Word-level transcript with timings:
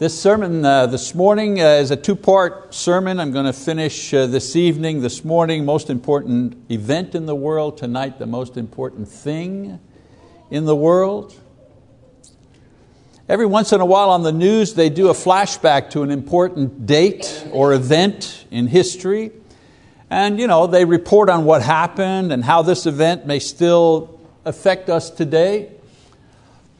This 0.00 0.18
sermon 0.18 0.64
uh, 0.64 0.86
this 0.86 1.14
morning 1.14 1.60
uh, 1.60 1.74
is 1.74 1.90
a 1.90 1.96
two 1.96 2.16
part 2.16 2.72
sermon. 2.72 3.20
I'm 3.20 3.32
going 3.32 3.44
to 3.44 3.52
finish 3.52 4.14
uh, 4.14 4.24
this 4.24 4.56
evening, 4.56 5.02
this 5.02 5.26
morning, 5.26 5.66
most 5.66 5.90
important 5.90 6.56
event 6.70 7.14
in 7.14 7.26
the 7.26 7.34
world, 7.34 7.76
tonight, 7.76 8.18
the 8.18 8.24
most 8.24 8.56
important 8.56 9.08
thing 9.08 9.78
in 10.50 10.64
the 10.64 10.74
world. 10.74 11.38
Every 13.28 13.44
once 13.44 13.74
in 13.74 13.82
a 13.82 13.84
while 13.84 14.08
on 14.08 14.22
the 14.22 14.32
news, 14.32 14.72
they 14.72 14.88
do 14.88 15.10
a 15.10 15.12
flashback 15.12 15.90
to 15.90 16.02
an 16.02 16.10
important 16.10 16.86
date 16.86 17.46
or 17.52 17.74
event 17.74 18.46
in 18.50 18.68
history. 18.68 19.32
And 20.08 20.40
you 20.40 20.46
know, 20.46 20.66
they 20.66 20.86
report 20.86 21.28
on 21.28 21.44
what 21.44 21.60
happened 21.60 22.32
and 22.32 22.42
how 22.42 22.62
this 22.62 22.86
event 22.86 23.26
may 23.26 23.38
still 23.38 24.18
affect 24.46 24.88
us 24.88 25.10
today 25.10 25.72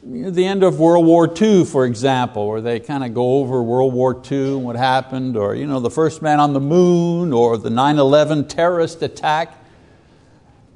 the 0.02 0.46
end 0.46 0.62
of 0.62 0.80
World 0.80 1.04
War 1.04 1.30
II, 1.30 1.64
for 1.66 1.84
example, 1.84 2.48
where 2.48 2.60
they 2.60 2.80
kind 2.80 3.04
of 3.04 3.12
go 3.12 3.38
over 3.38 3.62
World 3.62 3.92
War 3.92 4.20
II 4.30 4.56
and 4.56 4.64
what 4.64 4.76
happened, 4.76 5.36
or 5.36 5.54
you 5.54 5.66
know, 5.66 5.80
the 5.80 5.90
first 5.90 6.22
man 6.22 6.40
on 6.40 6.54
the 6.54 6.60
moon, 6.60 7.32
or 7.32 7.58
the 7.58 7.70
9 7.70 7.98
11 7.98 8.48
terrorist 8.48 9.02
attack. 9.02 9.56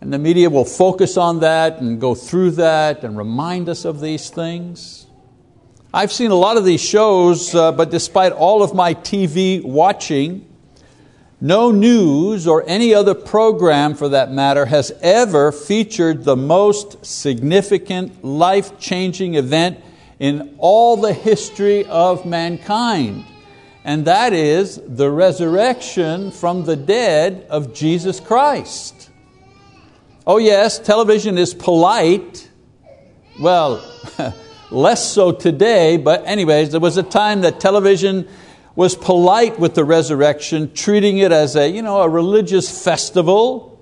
And 0.00 0.12
the 0.12 0.18
media 0.18 0.50
will 0.50 0.66
focus 0.66 1.16
on 1.16 1.40
that 1.40 1.80
and 1.80 1.98
go 1.98 2.14
through 2.14 2.52
that 2.52 3.04
and 3.04 3.16
remind 3.16 3.70
us 3.70 3.86
of 3.86 4.00
these 4.00 4.28
things. 4.28 5.06
I've 5.94 6.12
seen 6.12 6.30
a 6.30 6.34
lot 6.34 6.58
of 6.58 6.64
these 6.66 6.82
shows, 6.82 7.54
uh, 7.54 7.72
but 7.72 7.90
despite 7.90 8.32
all 8.32 8.62
of 8.62 8.74
my 8.74 8.92
TV 8.92 9.64
watching, 9.64 10.44
no 11.40 11.70
news 11.70 12.46
or 12.46 12.64
any 12.66 12.94
other 12.94 13.14
program 13.14 13.94
for 13.94 14.08
that 14.10 14.30
matter 14.30 14.66
has 14.66 14.92
ever 15.02 15.52
featured 15.52 16.24
the 16.24 16.36
most 16.36 17.04
significant, 17.04 18.24
life 18.24 18.78
changing 18.78 19.34
event 19.34 19.82
in 20.18 20.54
all 20.58 20.96
the 20.96 21.12
history 21.12 21.84
of 21.86 22.24
mankind, 22.24 23.24
and 23.84 24.06
that 24.06 24.32
is 24.32 24.80
the 24.86 25.10
resurrection 25.10 26.30
from 26.30 26.64
the 26.64 26.76
dead 26.76 27.46
of 27.50 27.74
Jesus 27.74 28.20
Christ. 28.20 29.10
Oh, 30.26 30.38
yes, 30.38 30.78
television 30.78 31.36
is 31.36 31.52
polite. 31.52 32.48
Well, 33.38 33.84
less 34.70 35.12
so 35.12 35.32
today, 35.32 35.98
but, 35.98 36.26
anyways, 36.26 36.70
there 36.70 36.80
was 36.80 36.96
a 36.96 37.02
time 37.02 37.42
that 37.42 37.60
television 37.60 38.26
was 38.76 38.96
polite 38.96 39.58
with 39.58 39.74
the 39.74 39.84
resurrection, 39.84 40.72
treating 40.72 41.18
it 41.18 41.30
as 41.30 41.54
a, 41.54 41.68
you 41.68 41.82
know, 41.82 42.00
a 42.02 42.08
religious 42.08 42.82
festival, 42.82 43.80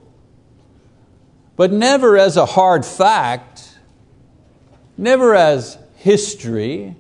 but 1.57 1.73
never 1.73 2.19
as 2.19 2.37
a 2.37 2.45
hard 2.45 2.85
fact, 2.85 3.79
never 4.99 5.35
as 5.35 5.79
history. 5.97 6.95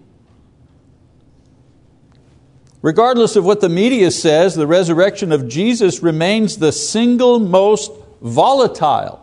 Regardless 2.80 3.36
of 3.36 3.44
what 3.44 3.60
the 3.60 3.68
media 3.68 4.10
says, 4.10 4.54
the 4.54 4.66
resurrection 4.66 5.30
of 5.30 5.46
Jesus 5.46 6.02
remains 6.02 6.58
the 6.58 6.72
single 6.72 7.38
most 7.38 7.92
volatile 8.22 9.20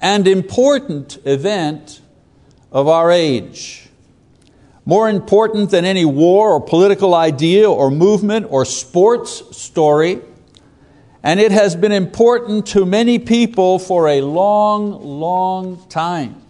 and 0.00 0.28
important 0.28 1.18
event 1.24 2.02
of 2.70 2.86
our 2.86 3.10
age 3.10 3.85
more 4.86 5.10
important 5.10 5.70
than 5.70 5.84
any 5.84 6.04
war 6.04 6.52
or 6.52 6.60
political 6.60 7.14
idea 7.14 7.68
or 7.68 7.90
movement 7.90 8.46
or 8.48 8.64
sports 8.64 9.42
story, 9.56 10.20
and 11.24 11.40
it 11.40 11.50
has 11.50 11.74
been 11.74 11.90
important 11.90 12.66
to 12.68 12.86
many 12.86 13.18
people 13.18 13.80
for 13.80 14.08
a 14.08 14.20
long, 14.20 15.02
long 15.02 15.84
time. 15.88 16.40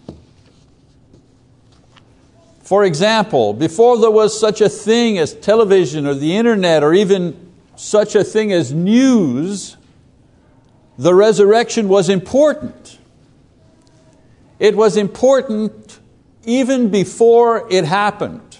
For 2.61 2.85
example, 2.85 3.53
before 3.53 3.97
there 3.97 4.11
was 4.11 4.39
such 4.39 4.61
a 4.61 4.69
thing 4.69 5.17
as 5.17 5.33
television 5.33 6.05
or 6.05 6.13
the 6.13 6.35
internet 6.35 6.83
or 6.83 6.93
even 6.93 7.51
such 7.75 8.13
a 8.13 8.23
thing 8.23 8.51
as 8.51 8.71
news, 8.71 9.77
the 10.97 11.13
resurrection 11.13 11.87
was 11.87 12.07
important. 12.09 12.99
It 14.59 14.75
was 14.75 14.97
important 14.97 15.86
even 16.47 16.89
before 16.89 17.67
it 17.69 17.83
happened. 17.83 18.57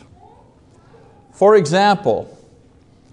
For 1.31 1.55
example, 1.55 2.37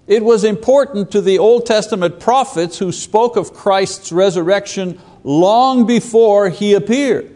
it 0.05 0.23
was 0.23 0.43
important 0.43 1.11
to 1.11 1.21
the 1.21 1.39
Old 1.39 1.65
Testament 1.65 2.19
prophets 2.19 2.77
who 2.77 2.91
spoke 2.91 3.37
of 3.37 3.53
Christ's 3.53 4.11
resurrection 4.11 4.99
long 5.23 5.87
before 5.87 6.49
He 6.49 6.73
appeared. 6.73 7.33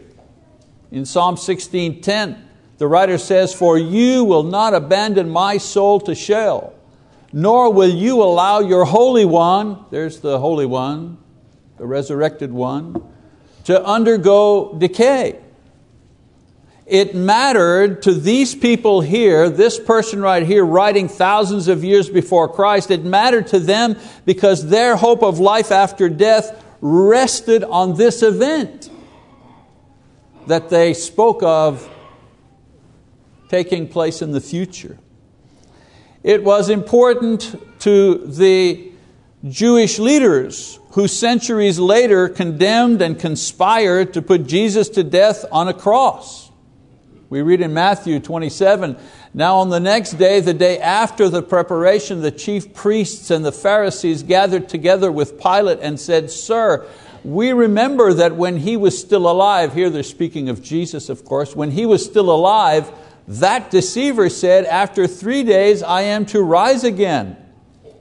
In 0.92 1.06
Psalm 1.06 1.36
16:10, 1.36 2.36
the 2.76 2.86
writer 2.86 3.16
says, 3.16 3.54
For 3.54 3.78
you 3.78 4.22
will 4.24 4.42
not 4.42 4.74
abandon 4.74 5.30
my 5.30 5.56
soul 5.56 5.98
to 6.00 6.14
Sheol, 6.14 6.74
nor 7.32 7.72
will 7.72 7.90
you 7.90 8.22
allow 8.22 8.60
your 8.60 8.84
Holy 8.84 9.24
One, 9.24 9.84
there's 9.90 10.20
the 10.20 10.38
Holy 10.38 10.66
One, 10.66 11.16
the 11.78 11.86
resurrected 11.86 12.52
one, 12.52 13.02
to 13.64 13.82
undergo 13.82 14.74
decay 14.76 15.38
it 16.90 17.14
mattered 17.14 18.02
to 18.02 18.12
these 18.12 18.52
people 18.52 19.00
here, 19.00 19.48
this 19.48 19.78
person 19.78 20.20
right 20.20 20.44
here 20.44 20.66
writing 20.66 21.08
thousands 21.08 21.68
of 21.68 21.84
years 21.84 22.10
before 22.10 22.48
Christ, 22.48 22.90
it 22.90 23.04
mattered 23.04 23.46
to 23.48 23.60
them 23.60 23.96
because 24.24 24.66
their 24.66 24.96
hope 24.96 25.22
of 25.22 25.38
life 25.38 25.70
after 25.70 26.08
death 26.08 26.64
rested 26.80 27.62
on 27.62 27.96
this 27.96 28.24
event 28.24 28.90
that 30.48 30.68
they 30.68 30.92
spoke 30.92 31.44
of 31.44 31.88
taking 33.48 33.86
place 33.86 34.20
in 34.20 34.32
the 34.32 34.40
future. 34.40 34.98
It 36.24 36.42
was 36.42 36.68
important 36.68 37.80
to 37.82 38.26
the 38.26 38.90
Jewish 39.48 40.00
leaders 40.00 40.80
who 40.90 41.06
centuries 41.06 41.78
later 41.78 42.28
condemned 42.28 43.00
and 43.00 43.16
conspired 43.16 44.12
to 44.14 44.22
put 44.22 44.48
Jesus 44.48 44.88
to 44.88 45.04
death 45.04 45.44
on 45.52 45.68
a 45.68 45.72
cross. 45.72 46.49
We 47.30 47.42
read 47.42 47.60
in 47.60 47.72
Matthew 47.72 48.18
27, 48.18 48.96
now 49.34 49.58
on 49.58 49.70
the 49.70 49.78
next 49.78 50.14
day, 50.14 50.40
the 50.40 50.52
day 50.52 50.80
after 50.80 51.28
the 51.28 51.42
preparation, 51.42 52.22
the 52.22 52.32
chief 52.32 52.74
priests 52.74 53.30
and 53.30 53.44
the 53.44 53.52
Pharisees 53.52 54.24
gathered 54.24 54.68
together 54.68 55.12
with 55.12 55.40
Pilate 55.40 55.78
and 55.80 56.00
said, 56.00 56.32
Sir, 56.32 56.84
we 57.22 57.52
remember 57.52 58.12
that 58.14 58.34
when 58.34 58.56
he 58.56 58.76
was 58.76 59.00
still 59.00 59.30
alive, 59.30 59.74
here 59.74 59.90
they're 59.90 60.02
speaking 60.02 60.48
of 60.48 60.60
Jesus, 60.60 61.08
of 61.08 61.24
course, 61.24 61.54
when 61.54 61.70
he 61.70 61.86
was 61.86 62.04
still 62.04 62.30
alive, 62.30 62.90
that 63.28 63.70
deceiver 63.70 64.28
said, 64.28 64.64
After 64.64 65.06
three 65.06 65.44
days 65.44 65.84
I 65.84 66.02
am 66.02 66.26
to 66.26 66.42
rise 66.42 66.82
again. 66.82 67.36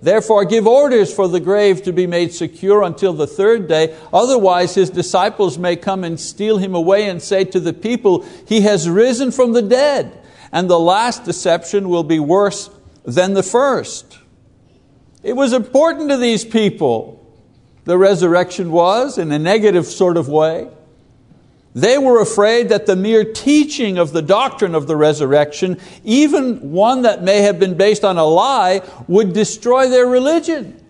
Therefore, 0.01 0.45
give 0.45 0.65
orders 0.65 1.13
for 1.13 1.27
the 1.27 1.41
grave 1.41 1.83
to 1.83 1.91
be 1.91 2.07
made 2.07 2.33
secure 2.33 2.83
until 2.83 3.13
the 3.13 3.27
third 3.27 3.67
day. 3.67 3.97
Otherwise, 4.13 4.75
his 4.75 4.89
disciples 4.89 5.57
may 5.57 5.75
come 5.75 6.05
and 6.05 6.19
steal 6.19 6.57
him 6.57 6.73
away 6.73 7.09
and 7.09 7.21
say 7.21 7.43
to 7.45 7.59
the 7.59 7.73
people, 7.73 8.25
He 8.47 8.61
has 8.61 8.89
risen 8.89 9.31
from 9.31 9.51
the 9.51 9.61
dead. 9.61 10.17
And 10.51 10.69
the 10.69 10.79
last 10.79 11.25
deception 11.25 11.89
will 11.89 12.03
be 12.03 12.19
worse 12.19 12.69
than 13.03 13.33
the 13.33 13.43
first. 13.43 14.17
It 15.21 15.33
was 15.33 15.51
important 15.51 16.09
to 16.09 16.17
these 16.17 16.45
people, 16.45 17.15
the 17.83 17.97
resurrection 17.97 18.71
was, 18.71 19.17
in 19.17 19.31
a 19.31 19.39
negative 19.39 19.85
sort 19.85 20.15
of 20.15 20.29
way. 20.29 20.69
They 21.79 21.97
were 21.97 22.19
afraid 22.19 22.69
that 22.69 22.87
the 22.87 22.95
mere 22.95 23.23
teaching 23.23 23.97
of 23.97 24.11
the 24.11 24.21
doctrine 24.21 24.75
of 24.75 24.87
the 24.87 24.97
resurrection, 24.97 25.79
even 26.03 26.71
one 26.71 27.03
that 27.03 27.23
may 27.23 27.41
have 27.43 27.57
been 27.57 27.75
based 27.75 28.03
on 28.03 28.17
a 28.17 28.25
lie, 28.25 28.81
would 29.07 29.31
destroy 29.31 29.87
their 29.87 30.05
religion. 30.05 30.83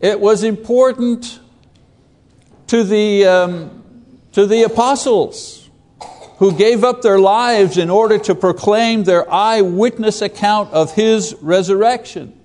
It 0.00 0.18
was 0.18 0.42
important 0.42 1.38
to 2.68 2.82
the, 2.82 3.26
um, 3.26 4.14
to 4.32 4.46
the 4.46 4.62
apostles 4.62 5.68
who 6.38 6.56
gave 6.56 6.82
up 6.82 7.02
their 7.02 7.20
lives 7.20 7.76
in 7.76 7.90
order 7.90 8.18
to 8.18 8.34
proclaim 8.34 9.04
their 9.04 9.30
eyewitness 9.30 10.22
account 10.22 10.72
of 10.72 10.94
His 10.94 11.36
resurrection. 11.40 12.39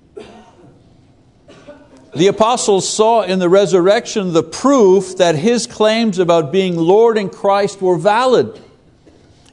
The 2.16 2.28
apostles 2.28 2.88
saw 2.88 3.22
in 3.24 3.40
the 3.40 3.50
resurrection 3.50 4.32
the 4.32 4.42
proof 4.42 5.18
that 5.18 5.34
his 5.34 5.66
claims 5.66 6.18
about 6.18 6.50
being 6.50 6.74
Lord 6.74 7.18
in 7.18 7.28
Christ 7.28 7.82
were 7.82 7.98
valid. 7.98 8.58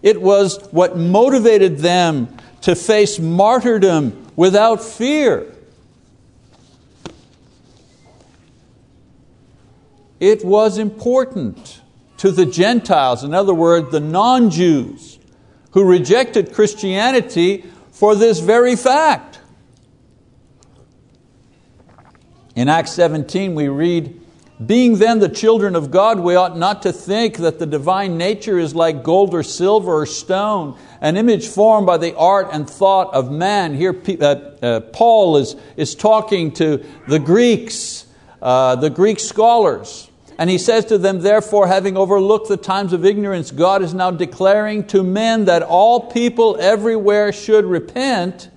It 0.02 0.22
was 0.22 0.66
what 0.72 0.98
motivated 0.98 1.80
them 1.80 2.38
to 2.62 2.74
face 2.74 3.20
martyrdom 3.20 4.32
without 4.38 4.82
fear. 4.82 5.54
It 10.22 10.46
was 10.46 10.78
important 10.78 11.82
to 12.20 12.32
the 12.32 12.46
Gentiles, 12.46 13.26
in 13.26 13.34
other 13.34 13.54
words, 13.54 13.92
the 13.92 14.00
non 14.00 14.50
Jews, 14.50 15.20
who 15.72 15.84
rejected 15.84 16.54
Christianity 16.54 17.66
for 17.92 18.16
this 18.16 18.40
very 18.40 18.78
fact. 18.78 19.33
In 22.56 22.70
Acts 22.70 22.92
17, 22.92 23.56
we 23.56 23.68
read, 23.68 24.22
Being 24.64 25.00
then 25.00 25.18
the 25.18 25.30
children 25.30 25.76
of 25.76 25.90
God, 25.90 26.20
we 26.20 26.36
ought 26.36 26.56
not 26.56 26.84
to 26.84 26.94
think 26.94 27.38
that 27.38 27.58
the 27.58 27.66
divine 27.66 28.16
nature 28.18 28.60
is 28.60 28.76
like 28.76 29.02
gold 29.02 29.34
or 29.34 29.42
silver 29.42 30.02
or 30.02 30.06
stone, 30.06 30.78
an 31.02 31.18
image 31.18 31.48
formed 31.48 31.88
by 31.88 31.98
the 31.98 32.16
art 32.16 32.50
and 32.52 32.70
thought 32.70 33.12
of 33.14 33.32
man. 33.32 33.74
Here, 33.74 34.00
uh, 34.08 34.24
uh, 34.24 34.80
Paul 34.82 35.38
is, 35.38 35.56
is 35.78 35.96
talking 35.96 36.52
to 36.54 36.86
the 37.08 37.18
Greeks, 37.18 38.06
uh, 38.40 38.76
the 38.76 38.92
Greek 38.92 39.20
scholars. 39.20 40.12
And 40.38 40.48
he 40.48 40.60
says 40.60 40.86
to 40.86 41.00
them, 41.00 41.22
Therefore, 41.22 41.68
having 41.68 41.98
overlooked 41.98 42.50
the 42.50 42.58
times 42.58 42.94
of 42.94 43.04
ignorance, 43.04 43.50
God 43.50 43.82
is 43.82 43.96
now 43.96 44.12
declaring 44.12 44.86
to 44.88 45.04
men 45.04 45.46
that 45.46 45.64
all 45.64 46.12
people 46.12 46.58
everywhere 46.60 47.32
should 47.32 47.66
repent 47.66 48.50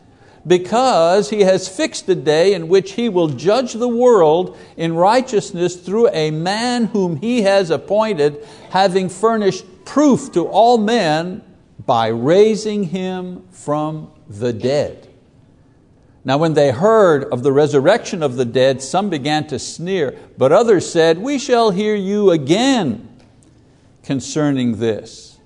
because 0.46 1.30
he 1.30 1.40
has 1.40 1.68
fixed 1.68 2.08
a 2.08 2.14
day 2.14 2.54
in 2.54 2.68
which 2.68 2.92
he 2.92 3.08
will 3.08 3.28
judge 3.28 3.72
the 3.72 3.88
world 3.88 4.56
in 4.76 4.94
righteousness 4.94 5.76
through 5.76 6.08
a 6.10 6.30
man 6.30 6.86
whom 6.86 7.16
he 7.16 7.42
has 7.42 7.70
appointed, 7.70 8.46
having 8.70 9.08
furnished 9.08 9.64
proof 9.84 10.30
to 10.32 10.46
all 10.46 10.78
men 10.78 11.42
by 11.84 12.08
raising 12.08 12.84
him 12.84 13.42
from 13.50 14.10
the 14.28 14.52
dead. 14.52 15.08
Now, 16.24 16.38
when 16.38 16.54
they 16.54 16.72
heard 16.72 17.24
of 17.24 17.44
the 17.44 17.52
resurrection 17.52 18.22
of 18.22 18.36
the 18.36 18.44
dead, 18.44 18.82
some 18.82 19.10
began 19.10 19.46
to 19.48 19.60
sneer, 19.60 20.18
but 20.36 20.50
others 20.50 20.90
said, 20.90 21.18
We 21.18 21.38
shall 21.38 21.70
hear 21.70 21.94
you 21.94 22.30
again 22.32 23.08
concerning 24.02 24.78
this. 24.78 25.38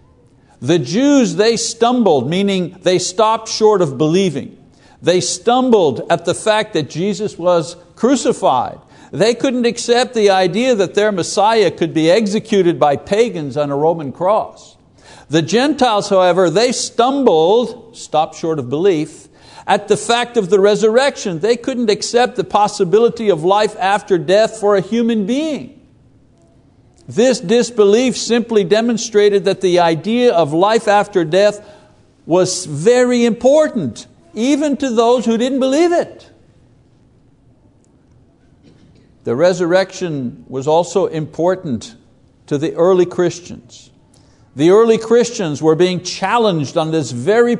The 0.60 0.78
Jews, 0.78 1.36
they 1.36 1.56
stumbled, 1.56 2.28
meaning 2.28 2.78
they 2.82 2.98
stopped 2.98 3.48
short 3.48 3.82
of 3.82 3.98
believing. 3.98 4.59
They 5.02 5.20
stumbled 5.20 6.06
at 6.10 6.24
the 6.24 6.34
fact 6.34 6.74
that 6.74 6.90
Jesus 6.90 7.38
was 7.38 7.76
crucified. 7.96 8.78
They 9.12 9.34
couldn't 9.34 9.66
accept 9.66 10.14
the 10.14 10.30
idea 10.30 10.74
that 10.74 10.94
their 10.94 11.10
Messiah 11.10 11.70
could 11.70 11.94
be 11.94 12.10
executed 12.10 12.78
by 12.78 12.96
pagans 12.96 13.56
on 13.56 13.70
a 13.70 13.76
Roman 13.76 14.12
cross. 14.12 14.76
The 15.28 15.42
Gentiles, 15.42 16.08
however, 16.08 16.50
they 16.50 16.72
stumbled, 16.72 17.96
stopped 17.96 18.36
short 18.36 18.58
of 18.58 18.68
belief, 18.68 19.28
at 19.66 19.88
the 19.88 19.96
fact 19.96 20.36
of 20.36 20.50
the 20.50 20.60
resurrection. 20.60 21.38
They 21.38 21.56
couldn't 21.56 21.90
accept 21.90 22.36
the 22.36 22.44
possibility 22.44 23.30
of 23.30 23.44
life 23.44 23.76
after 23.78 24.18
death 24.18 24.58
for 24.58 24.76
a 24.76 24.80
human 24.80 25.26
being. 25.26 25.80
This 27.06 27.40
disbelief 27.40 28.16
simply 28.16 28.64
demonstrated 28.64 29.44
that 29.44 29.60
the 29.60 29.80
idea 29.80 30.32
of 30.32 30.52
life 30.52 30.86
after 30.86 31.24
death 31.24 31.66
was 32.26 32.66
very 32.66 33.24
important 33.24 34.06
even 34.34 34.76
to 34.78 34.90
those 34.90 35.24
who 35.24 35.36
didn't 35.36 35.60
believe 35.60 35.92
it. 35.92 36.30
The 39.24 39.36
resurrection 39.36 40.44
was 40.48 40.66
also 40.66 41.06
important 41.06 41.94
to 42.46 42.58
the 42.58 42.74
early 42.74 43.06
Christians. 43.06 43.90
The 44.56 44.70
early 44.70 44.98
Christians 44.98 45.62
were 45.62 45.76
being 45.76 46.02
challenged 46.02 46.76
on 46.76 46.90
this 46.90 47.12
very. 47.12 47.56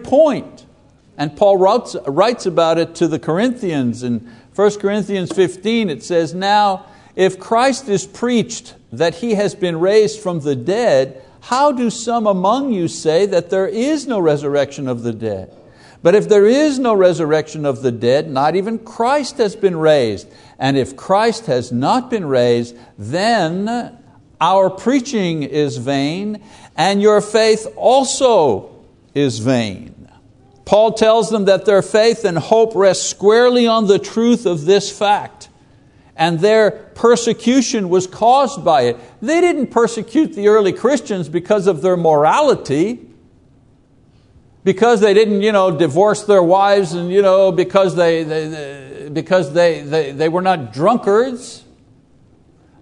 And 1.17 1.37
Paul 1.37 1.59
writes, 1.59 1.97
writes 2.07 2.47
about 2.47 2.79
it 2.79 2.95
to 2.97 3.09
the 3.09 3.19
Corinthians. 3.19 4.03
In 4.03 4.31
1 4.55 4.79
Corinthians 4.81 5.31
15 5.33 5.91
it 5.91 6.03
says, 6.03 6.35
Now 6.35 6.87
if 7.15 7.39
Christ 7.39 7.89
is 7.89 8.07
preached 8.07 8.75
that 8.93 9.17
He 9.17 9.35
has 9.35 9.55
been 9.55 9.79
raised 9.79 10.21
from 10.21 10.41
the 10.41 10.57
dead, 10.57 11.23
how 11.43 11.73
do 11.73 11.91
some 11.91 12.27
among 12.27 12.73
you 12.73 12.89
say 12.89 13.27
that 13.27 13.51
there 13.51 13.67
is 13.67 14.07
no 14.07 14.19
resurrection 14.19 14.89
of 14.89 15.03
the 15.03 15.13
dead? 15.13 15.55
But 16.02 16.14
if 16.14 16.29
there 16.29 16.47
is 16.47 16.79
no 16.79 16.94
resurrection 16.94 17.67
of 17.67 17.82
the 17.82 17.93
dead, 17.93 18.31
not 18.31 18.56
even 18.56 18.79
Christ 18.79 19.37
has 19.38 19.55
been 19.55 19.76
raised. 19.76 20.29
And 20.58 20.76
if 20.76 20.97
Christ 20.97 21.47
has 21.47 21.70
not 21.70 22.11
been 22.11 22.25
raised, 22.25 22.76
then 22.99 23.99
our 24.41 24.70
preaching 24.70 25.43
is 25.43 25.76
vain, 25.76 26.43
and 26.76 27.02
your 27.02 27.20
faith 27.20 27.67
also 27.76 28.70
is 29.14 29.38
vain. 29.41 30.08
Paul 30.64 30.93
tells 30.93 31.29
them 31.31 31.44
that 31.47 31.67
their 31.67 31.82
faith 31.82 32.25
and 32.25 32.38
hope 32.38 32.75
rest 32.75 33.11
squarely 33.11 33.67
on 33.67 33.87
the 33.87 33.99
truth 33.99 34.47
of 34.47 34.64
this 34.64 34.97
fact, 34.97 35.50
and 36.17 36.41
their 36.41 36.70
persecution 36.70 37.91
was 37.91 38.06
caused 38.06 38.64
by 38.64 38.82
it. 38.82 38.97
They 39.20 39.41
didn't 39.41 39.67
persecute 39.67 40.35
the 40.35 40.49
early 40.49 40.73
Christians 40.73 41.29
because 41.29 41.67
of 41.67 41.82
their 41.82 41.97
morality 41.97 43.10
because 44.65 45.01
they 45.01 45.15
didn't 45.15 45.43
you 45.43 45.53
know, 45.53 45.71
divorce 45.77 46.25
their 46.25 46.43
wives 46.43 46.93
and 46.93 47.11
you 47.11 47.23
know, 47.23 47.53
because, 47.53 47.97
they, 47.97 48.23
they, 48.25 48.49
they 48.49 49.09
because 49.12 49.53
they, 49.53 49.81
they, 49.83 50.12
they 50.12 50.29
were 50.29 50.43
not 50.43 50.73
drunkards. 50.73 51.65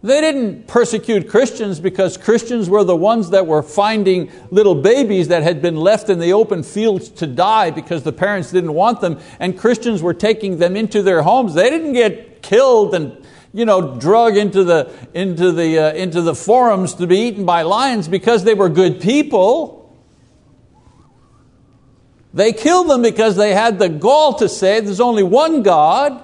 They 0.00 0.20
didn't 0.20 0.68
persecute 0.68 1.28
Christians 1.28 1.80
because 1.80 2.16
Christians 2.16 2.70
were 2.70 2.84
the 2.84 2.94
ones 2.94 3.30
that 3.30 3.46
were 3.46 3.64
finding 3.64 4.30
little 4.50 4.76
babies 4.76 5.28
that 5.28 5.42
had 5.42 5.60
been 5.60 5.76
left 5.76 6.08
in 6.08 6.20
the 6.20 6.32
open 6.32 6.62
fields 6.62 7.08
to 7.10 7.26
die 7.26 7.70
because 7.70 8.04
the 8.04 8.12
parents 8.12 8.52
didn't 8.52 8.74
want 8.74 9.00
them, 9.00 9.18
and 9.40 9.58
Christians 9.58 10.00
were 10.00 10.14
taking 10.14 10.58
them 10.58 10.76
into 10.76 11.02
their 11.02 11.22
homes. 11.22 11.54
They 11.54 11.68
didn't 11.68 11.94
get 11.94 12.42
killed 12.42 12.94
and 12.94 13.24
you 13.52 13.64
know, 13.64 13.98
drug 13.98 14.36
into 14.36 14.62
the, 14.62 14.92
into, 15.14 15.52
the, 15.52 15.78
uh, 15.78 15.92
into 15.94 16.20
the 16.20 16.34
forums 16.34 16.94
to 16.94 17.06
be 17.06 17.18
eaten 17.18 17.44
by 17.44 17.62
lions 17.62 18.06
because 18.06 18.44
they 18.44 18.54
were 18.54 18.68
good 18.68 19.00
people. 19.00 19.77
They 22.38 22.52
killed 22.52 22.88
them 22.88 23.02
because 23.02 23.34
they 23.34 23.52
had 23.52 23.80
the 23.80 23.88
gall 23.88 24.34
to 24.34 24.48
say 24.48 24.78
there's 24.78 25.00
only 25.00 25.24
one 25.24 25.64
God, 25.64 26.22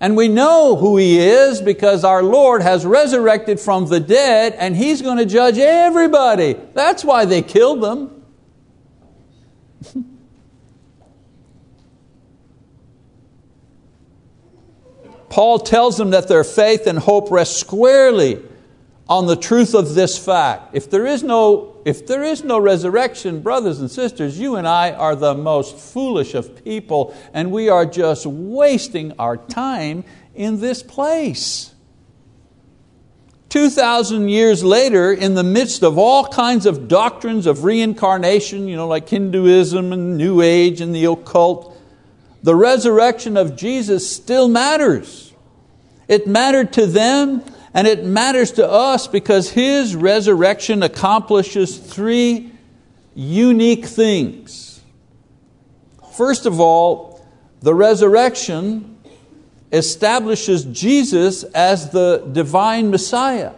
and 0.00 0.16
we 0.16 0.26
know 0.26 0.74
who 0.74 0.96
He 0.96 1.20
is 1.20 1.62
because 1.62 2.02
our 2.02 2.20
Lord 2.20 2.62
has 2.62 2.84
resurrected 2.84 3.60
from 3.60 3.86
the 3.86 4.00
dead 4.00 4.54
and 4.54 4.74
He's 4.74 5.02
going 5.02 5.18
to 5.18 5.24
judge 5.24 5.56
everybody. 5.58 6.56
That's 6.74 7.04
why 7.04 7.26
they 7.26 7.42
killed 7.42 7.80
them. 7.80 8.24
Paul 15.28 15.60
tells 15.60 15.96
them 15.96 16.10
that 16.10 16.26
their 16.26 16.42
faith 16.42 16.88
and 16.88 16.98
hope 16.98 17.30
rest 17.30 17.60
squarely 17.60 18.42
on 19.08 19.26
the 19.26 19.36
truth 19.36 19.74
of 19.74 19.94
this 19.94 20.18
fact. 20.18 20.74
If 20.74 20.90
there 20.90 21.06
is 21.06 21.22
no, 21.22 21.76
if 21.84 22.06
there 22.06 22.24
is 22.24 22.42
no 22.42 22.58
resurrection, 22.58 23.40
brothers 23.40 23.80
and 23.80 23.90
sisters, 23.90 24.38
you 24.38 24.56
and 24.56 24.66
I 24.66 24.90
are 24.92 25.14
the 25.14 25.34
most 25.34 25.76
foolish 25.76 26.34
of 26.34 26.64
people, 26.64 27.16
and 27.32 27.52
we 27.52 27.68
are 27.68 27.86
just 27.86 28.26
wasting 28.26 29.12
our 29.18 29.36
time 29.36 30.04
in 30.34 30.60
this 30.60 30.82
place. 30.82 31.72
2,000 33.48 34.28
years 34.28 34.64
later, 34.64 35.12
in 35.12 35.34
the 35.34 35.44
midst 35.44 35.84
of 35.84 35.96
all 35.96 36.26
kinds 36.26 36.66
of 36.66 36.88
doctrines 36.88 37.46
of 37.46 37.62
reincarnation, 37.62 38.66
you 38.66 38.74
know, 38.74 38.88
like 38.88 39.08
Hinduism 39.08 39.92
and 39.92 40.18
New 40.18 40.42
Age 40.42 40.80
and 40.80 40.94
the 40.94 41.04
occult, 41.04 41.80
the 42.42 42.56
resurrection 42.56 43.36
of 43.36 43.56
Jesus 43.56 44.10
still 44.10 44.48
matters. 44.48 45.32
It 46.08 46.26
mattered 46.26 46.72
to 46.74 46.86
them 46.86 47.42
and 47.76 47.86
it 47.86 48.06
matters 48.06 48.52
to 48.52 48.66
us 48.66 49.06
because 49.06 49.50
His 49.50 49.94
resurrection 49.94 50.82
accomplishes 50.82 51.76
three 51.76 52.50
unique 53.14 53.84
things. 53.84 54.80
First 56.14 56.46
of 56.46 56.58
all, 56.58 57.22
the 57.60 57.74
resurrection 57.74 58.96
establishes 59.70 60.64
Jesus 60.64 61.42
as 61.42 61.90
the 61.90 62.26
divine 62.32 62.90
Messiah. 62.90 63.52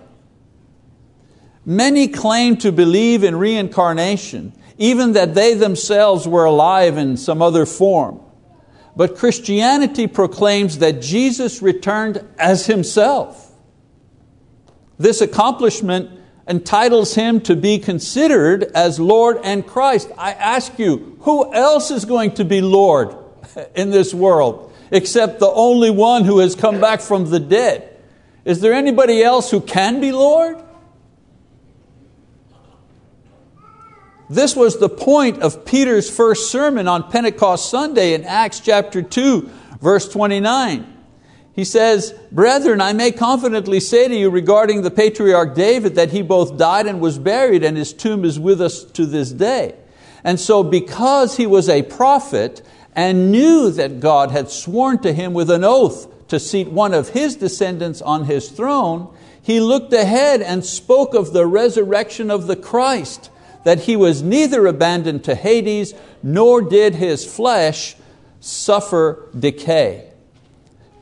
Many 1.64 2.08
claim 2.08 2.56
to 2.56 2.72
believe 2.72 3.22
in 3.22 3.36
reincarnation, 3.36 4.52
even 4.78 5.12
that 5.12 5.36
they 5.36 5.54
themselves 5.54 6.26
were 6.26 6.44
alive 6.44 6.98
in 6.98 7.16
some 7.16 7.40
other 7.40 7.64
form. 7.64 8.20
But 8.96 9.14
Christianity 9.14 10.08
proclaims 10.08 10.78
that 10.78 11.00
Jesus 11.00 11.62
returned 11.62 12.26
as 12.36 12.66
Himself. 12.66 13.47
This 14.98 15.20
accomplishment 15.20 16.10
entitles 16.48 17.14
him 17.14 17.40
to 17.42 17.54
be 17.54 17.78
considered 17.78 18.64
as 18.74 18.98
Lord 18.98 19.38
and 19.44 19.66
Christ. 19.66 20.10
I 20.16 20.32
ask 20.32 20.78
you, 20.78 21.18
who 21.20 21.52
else 21.54 21.90
is 21.90 22.04
going 22.04 22.34
to 22.34 22.44
be 22.44 22.60
Lord 22.60 23.14
in 23.74 23.90
this 23.90 24.12
world 24.12 24.72
except 24.90 25.38
the 25.38 25.50
only 25.50 25.90
one 25.90 26.24
who 26.24 26.38
has 26.38 26.54
come 26.54 26.80
back 26.80 27.00
from 27.00 27.30
the 27.30 27.38
dead? 27.38 27.96
Is 28.44 28.60
there 28.60 28.72
anybody 28.72 29.22
else 29.22 29.50
who 29.50 29.60
can 29.60 30.00
be 30.00 30.10
Lord? 30.10 30.56
This 34.30 34.56
was 34.56 34.78
the 34.78 34.88
point 34.88 35.42
of 35.42 35.64
Peter's 35.64 36.10
first 36.10 36.50
sermon 36.50 36.88
on 36.88 37.10
Pentecost 37.10 37.70
Sunday 37.70 38.14
in 38.14 38.24
Acts 38.24 38.60
chapter 38.60 39.02
2, 39.02 39.50
verse 39.80 40.08
29. 40.08 40.97
He 41.58 41.64
says, 41.64 42.14
Brethren, 42.30 42.80
I 42.80 42.92
may 42.92 43.10
confidently 43.10 43.80
say 43.80 44.06
to 44.06 44.14
you 44.14 44.30
regarding 44.30 44.82
the 44.82 44.92
patriarch 44.92 45.56
David 45.56 45.96
that 45.96 46.12
he 46.12 46.22
both 46.22 46.56
died 46.56 46.86
and 46.86 47.00
was 47.00 47.18
buried, 47.18 47.64
and 47.64 47.76
his 47.76 47.92
tomb 47.92 48.24
is 48.24 48.38
with 48.38 48.60
us 48.60 48.84
to 48.84 49.04
this 49.04 49.32
day. 49.32 49.74
And 50.22 50.38
so, 50.38 50.62
because 50.62 51.36
he 51.36 51.48
was 51.48 51.68
a 51.68 51.82
prophet 51.82 52.62
and 52.94 53.32
knew 53.32 53.72
that 53.72 53.98
God 53.98 54.30
had 54.30 54.50
sworn 54.50 55.00
to 55.00 55.12
him 55.12 55.34
with 55.34 55.50
an 55.50 55.64
oath 55.64 56.28
to 56.28 56.38
seat 56.38 56.68
one 56.68 56.94
of 56.94 57.08
his 57.08 57.34
descendants 57.34 58.00
on 58.02 58.26
his 58.26 58.50
throne, 58.50 59.12
he 59.42 59.58
looked 59.58 59.92
ahead 59.92 60.40
and 60.40 60.64
spoke 60.64 61.12
of 61.12 61.32
the 61.32 61.44
resurrection 61.44 62.30
of 62.30 62.46
the 62.46 62.54
Christ, 62.54 63.32
that 63.64 63.80
he 63.80 63.96
was 63.96 64.22
neither 64.22 64.64
abandoned 64.68 65.24
to 65.24 65.34
Hades, 65.34 65.92
nor 66.22 66.62
did 66.62 66.94
his 66.94 67.24
flesh 67.24 67.96
suffer 68.38 69.28
decay. 69.36 70.08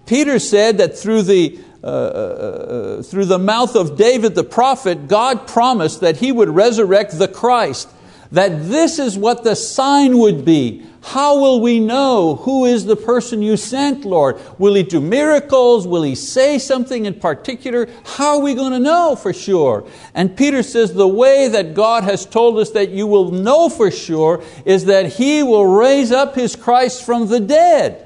Peter 0.07 0.39
said 0.39 0.79
that 0.79 0.97
through 0.97 1.23
the, 1.23 1.59
uh, 1.83 1.87
uh, 1.87 1.91
uh, 1.91 3.03
through 3.03 3.25
the 3.27 3.39
mouth 3.39 3.75
of 3.75 3.97
David 3.97 4.35
the 4.35 4.45
prophet, 4.45 5.09
God 5.09 5.49
promised 5.49 6.01
that 6.01 6.19
He 6.19 6.31
would 6.31 6.49
resurrect 6.49 7.19
the 7.19 7.29
Christ, 7.29 7.89
that 8.31 8.69
this 8.69 9.01
is 9.01 9.19
what 9.19 9.43
the 9.43 9.57
sign 9.57 10.19
would 10.19 10.45
be. 10.45 10.87
How 11.03 11.41
will 11.41 11.61
we 11.61 11.79
know 11.79 12.37
who 12.37 12.65
is 12.65 12.85
the 12.85 12.97
person 12.97 13.41
you 13.41 13.57
sent, 13.57 14.05
Lord? 14.05 14.41
Will 14.59 14.75
He 14.75 14.83
do 14.85 15.01
miracles? 15.01 15.87
Will 15.87 16.03
He 16.03 16.15
say 16.15 16.59
something 16.59 17.05
in 17.05 17.15
particular? 17.15 17.89
How 18.05 18.39
are 18.39 18.43
we 18.43 18.55
going 18.55 18.73
to 18.73 18.81
know 18.81 19.17
for 19.17 19.33
sure? 19.33 19.89
And 20.15 20.37
Peter 20.37 20.63
says 20.63 20.95
the 20.95 21.07
way 21.07 21.49
that 21.49 21.75
God 21.75 22.05
has 22.05 22.27
told 22.27 22.59
us 22.59 22.71
that 22.71 22.91
you 22.91 23.07
will 23.09 23.31
know 23.31 23.69
for 23.69 23.91
sure 23.91 24.43
is 24.65 24.85
that 24.87 25.15
He 25.15 25.43
will 25.43 25.67
raise 25.67 26.11
up 26.11 26.37
His 26.37 26.55
Christ 26.55 27.05
from 27.05 27.29
the 27.29 27.41
dead. 27.41 28.06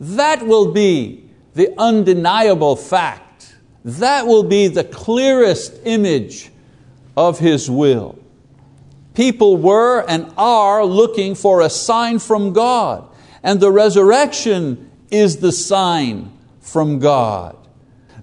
That 0.00 0.46
will 0.46 0.72
be 0.72 1.30
the 1.54 1.72
undeniable 1.78 2.74
fact. 2.74 3.54
That 3.84 4.26
will 4.26 4.44
be 4.44 4.68
the 4.68 4.84
clearest 4.84 5.74
image 5.84 6.50
of 7.16 7.38
His 7.38 7.70
will 7.70 8.20
people 9.14 9.56
were 9.58 10.00
and 10.08 10.32
are 10.38 10.84
looking 10.84 11.34
for 11.34 11.60
a 11.60 11.70
sign 11.70 12.18
from 12.18 12.54
God. 12.54 13.06
And 13.42 13.60
the 13.60 13.70
resurrection 13.70 14.90
is 15.10 15.38
the 15.38 15.52
sign 15.52 16.32
from 16.60 16.98
God. 16.98 17.56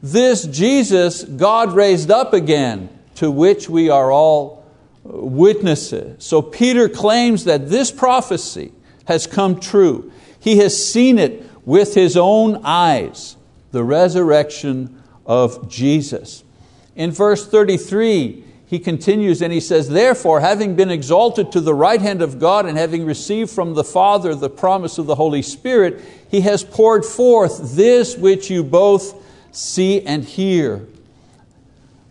This 0.02 0.46
Jesus, 0.46 1.24
God 1.24 1.74
raised 1.74 2.12
up 2.12 2.34
again, 2.34 2.90
to 3.16 3.32
which 3.32 3.70
we 3.70 3.90
are 3.90 4.12
all 4.12 4.66
witnesses. 5.04 6.24
So 6.24 6.42
Peter 6.42 6.88
claims 6.88 7.46
that 7.46 7.70
this 7.70 7.92
prophecy 7.92 8.72
has 9.06 9.26
come 9.26 9.60
true. 9.60 10.12
He 10.40 10.58
has 10.58 10.84
seen 10.84 11.18
it 11.18 11.47
with 11.68 11.96
his 11.96 12.16
own 12.16 12.62
eyes, 12.64 13.36
the 13.74 13.84
resurrection 13.84 15.04
of 15.26 15.70
Jesus. 15.70 16.46
In 16.96 17.12
verse 17.12 17.46
33, 17.46 18.42
he 18.68 18.80
continues 18.80 19.42
and 19.42 19.52
he 19.52 19.60
says, 19.60 19.90
Therefore, 19.90 20.40
having 20.40 20.78
been 20.78 20.90
exalted 20.90 21.52
to 21.52 21.60
the 21.60 21.74
right 21.74 22.00
hand 22.00 22.22
of 22.22 22.40
God 22.40 22.66
and 22.66 22.78
having 22.78 23.06
received 23.06 23.52
from 23.52 23.74
the 23.74 23.84
Father 23.84 24.34
the 24.34 24.50
promise 24.50 24.98
of 24.98 25.08
the 25.08 25.16
Holy 25.16 25.42
Spirit, 25.42 26.02
He 26.32 26.40
has 26.42 26.64
poured 26.64 27.04
forth 27.04 27.76
this 27.76 28.16
which 28.16 28.50
you 28.50 28.64
both 28.64 29.22
see 29.52 30.02
and 30.02 30.24
hear. 30.24 30.88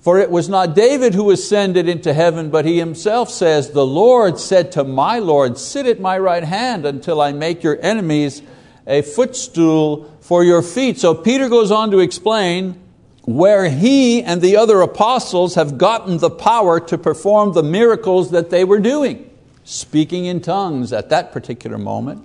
For 0.01 0.19
it 0.19 0.31
was 0.31 0.51
not 0.51 0.75
David 0.75 1.15
who 1.15 1.31
ascended 1.31 1.89
into 1.89 2.13
heaven, 2.13 2.51
but 2.51 2.67
he 2.67 2.79
himself 2.79 3.31
says, 3.31 3.71
The 3.71 3.87
Lord 3.87 4.39
said 4.39 4.71
to 4.73 4.85
my 4.85 5.19
Lord, 5.19 5.57
Sit 5.57 5.87
at 5.87 5.99
my 5.99 6.19
right 6.19 6.45
hand 6.45 6.85
until 6.85 7.23
I 7.23 7.33
make 7.33 7.63
your 7.63 7.79
enemies 7.81 8.43
a 8.87 9.03
footstool 9.03 10.11
for 10.21 10.45
your 10.45 10.63
feet. 10.63 10.99
So 10.99 11.15
Peter 11.15 11.49
goes 11.49 11.71
on 11.71 11.91
to 11.91 11.99
explain 11.99 12.81
where 13.23 13.69
he 13.69 14.23
and 14.23 14.41
the 14.41 14.57
other 14.57 14.81
apostles 14.81 15.57
have 15.57 15.79
gotten 15.79 16.19
the 16.19 16.31
power 16.31 16.79
to 16.79 16.97
perform 16.97 17.53
the 17.53 17.63
miracles 17.63 18.31
that 18.31 18.51
they 18.51 18.65
were 18.65 18.79
doing, 18.79 19.29
speaking 19.65 20.27
in 20.27 20.41
tongues 20.41 20.93
at 20.93 21.09
that 21.11 21.33
particular 21.33 21.77
moment. 21.77 22.25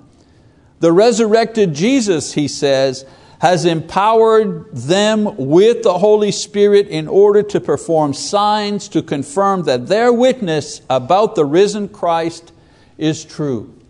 The 0.80 0.91
resurrected 0.91 1.74
Jesus, 1.74 2.34
he 2.34 2.48
says, 2.48 3.06
has 3.39 3.65
empowered 3.65 4.72
them 4.72 5.36
with 5.36 5.82
the 5.82 5.98
Holy 5.98 6.32
Spirit 6.32 6.88
in 6.88 7.08
order 7.08 7.41
to 7.41 7.60
perform 7.60 8.13
signs 8.13 8.88
to 8.89 9.01
confirm 9.01 9.63
that 9.63 9.88
their 9.88 10.13
witness 10.13 10.82
about 10.88 11.34
the 11.34 11.46
risen 11.46 11.89
Christ 11.89 12.53
is 13.00 13.25
true. 13.25 13.81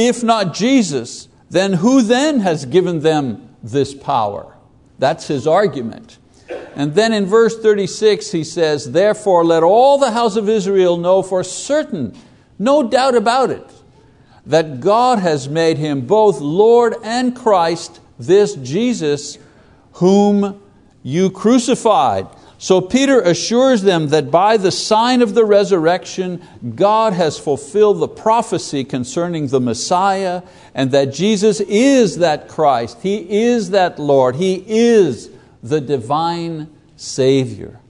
If 0.00 0.24
not 0.24 0.54
Jesus, 0.54 1.28
then 1.50 1.74
who 1.74 2.00
then 2.00 2.40
has 2.40 2.64
given 2.64 3.00
them 3.00 3.54
this 3.62 3.92
power? 3.92 4.56
That's 4.98 5.26
his 5.26 5.46
argument. 5.46 6.16
And 6.74 6.94
then 6.94 7.12
in 7.12 7.26
verse 7.26 7.58
36 7.58 8.30
he 8.30 8.42
says, 8.42 8.92
Therefore 8.92 9.44
let 9.44 9.62
all 9.62 9.98
the 9.98 10.12
house 10.12 10.36
of 10.36 10.48
Israel 10.48 10.96
know 10.96 11.22
for 11.22 11.44
certain, 11.44 12.16
no 12.58 12.88
doubt 12.88 13.14
about 13.14 13.50
it, 13.50 13.70
that 14.46 14.80
God 14.80 15.18
has 15.18 15.50
made 15.50 15.76
him 15.76 16.06
both 16.06 16.40
Lord 16.40 16.94
and 17.02 17.36
Christ, 17.36 18.00
this 18.18 18.54
Jesus 18.54 19.36
whom 19.94 20.62
you 21.02 21.28
crucified. 21.28 22.26
So 22.62 22.82
Peter 22.82 23.22
assures 23.22 23.80
them 23.80 24.08
that 24.08 24.30
by 24.30 24.58
the 24.58 24.70
sign 24.70 25.22
of 25.22 25.32
the 25.32 25.46
resurrection, 25.46 26.46
God 26.74 27.14
has 27.14 27.38
fulfilled 27.38 28.00
the 28.00 28.08
prophecy 28.08 28.84
concerning 28.84 29.46
the 29.46 29.62
Messiah 29.62 30.42
and 30.74 30.90
that 30.90 31.06
Jesus 31.06 31.60
is 31.60 32.18
that 32.18 32.48
Christ, 32.48 32.98
He 33.00 33.44
is 33.44 33.70
that 33.70 33.98
Lord, 33.98 34.36
He 34.36 34.62
is 34.66 35.30
the 35.62 35.80
divine 35.80 36.68
Savior. 36.96 37.80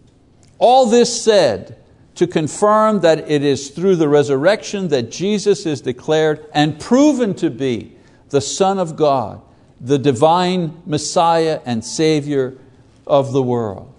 All 0.60 0.86
this 0.86 1.20
said 1.20 1.76
to 2.14 2.28
confirm 2.28 3.00
that 3.00 3.28
it 3.28 3.42
is 3.42 3.70
through 3.70 3.96
the 3.96 4.08
resurrection 4.08 4.86
that 4.88 5.10
Jesus 5.10 5.66
is 5.66 5.80
declared 5.80 6.46
and 6.54 6.78
proven 6.78 7.34
to 7.34 7.50
be 7.50 7.96
the 8.28 8.40
Son 8.40 8.78
of 8.78 8.94
God, 8.94 9.42
the 9.80 9.98
divine 9.98 10.80
Messiah 10.86 11.60
and 11.66 11.84
Savior 11.84 12.56
of 13.04 13.32
the 13.32 13.42
world. 13.42 13.92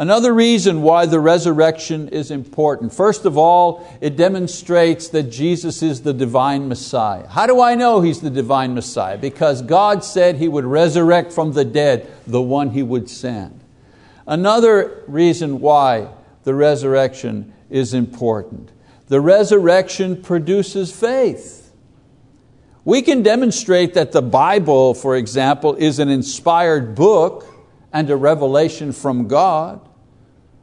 Another 0.00 0.32
reason 0.32 0.80
why 0.80 1.04
the 1.04 1.20
resurrection 1.20 2.08
is 2.08 2.30
important. 2.30 2.94
First 2.94 3.26
of 3.26 3.36
all, 3.36 3.86
it 4.00 4.16
demonstrates 4.16 5.08
that 5.08 5.24
Jesus 5.24 5.82
is 5.82 6.00
the 6.00 6.14
divine 6.14 6.68
Messiah. 6.68 7.26
How 7.28 7.46
do 7.46 7.60
I 7.60 7.74
know 7.74 8.00
He's 8.00 8.22
the 8.22 8.30
divine 8.30 8.74
Messiah? 8.74 9.18
Because 9.18 9.60
God 9.60 10.02
said 10.02 10.36
He 10.36 10.48
would 10.48 10.64
resurrect 10.64 11.34
from 11.34 11.52
the 11.52 11.66
dead 11.66 12.10
the 12.26 12.40
one 12.40 12.70
He 12.70 12.82
would 12.82 13.10
send. 13.10 13.60
Another 14.26 15.04
reason 15.06 15.60
why 15.60 16.08
the 16.44 16.54
resurrection 16.54 17.52
is 17.68 17.92
important. 17.92 18.72
The 19.08 19.20
resurrection 19.20 20.22
produces 20.22 20.90
faith. 20.98 21.74
We 22.86 23.02
can 23.02 23.22
demonstrate 23.22 23.92
that 23.92 24.12
the 24.12 24.22
Bible, 24.22 24.94
for 24.94 25.14
example, 25.14 25.74
is 25.74 25.98
an 25.98 26.08
inspired 26.08 26.94
book 26.94 27.44
and 27.92 28.08
a 28.08 28.16
revelation 28.16 28.92
from 28.92 29.28
God. 29.28 29.88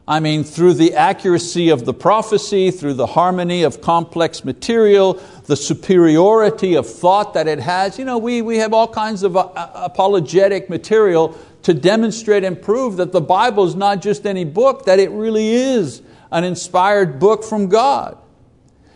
I 0.10 0.22
mean, 0.22 0.46
through 0.46 0.76
the 0.76 0.94
accuracy 0.94 1.68
of 1.68 1.84
the 1.84 1.94
prophecy, 1.94 2.72
through 2.72 2.94
the 2.94 3.08
harmony 3.08 3.64
of 3.64 3.82
complex 3.82 4.46
material, 4.46 5.16
the 5.48 5.58
superiority 5.58 6.76
of 6.76 6.88
thought 6.88 7.34
that 7.34 7.48
it 7.50 7.60
has. 7.60 8.00
You 8.00 8.06
know, 8.06 8.18
we, 8.18 8.42
we 8.42 8.58
have 8.58 8.74
all 8.74 8.88
kinds 8.88 9.24
of 9.24 9.36
uh, 9.36 9.50
apologetic 9.76 10.70
material 10.70 11.38
to 11.64 11.74
demonstrate 11.74 12.46
and 12.46 12.62
prove 12.62 12.96
that 12.98 13.12
the 13.12 13.20
Bible 13.20 13.66
is 13.66 13.76
not 13.76 14.02
just 14.02 14.26
any 14.26 14.46
book, 14.46 14.86
that 14.86 15.00
it 15.00 15.12
really 15.12 15.50
is 15.50 16.02
an 16.32 16.46
inspired 16.46 17.20
book 17.20 17.44
from 17.44 17.68
God. 17.68 18.18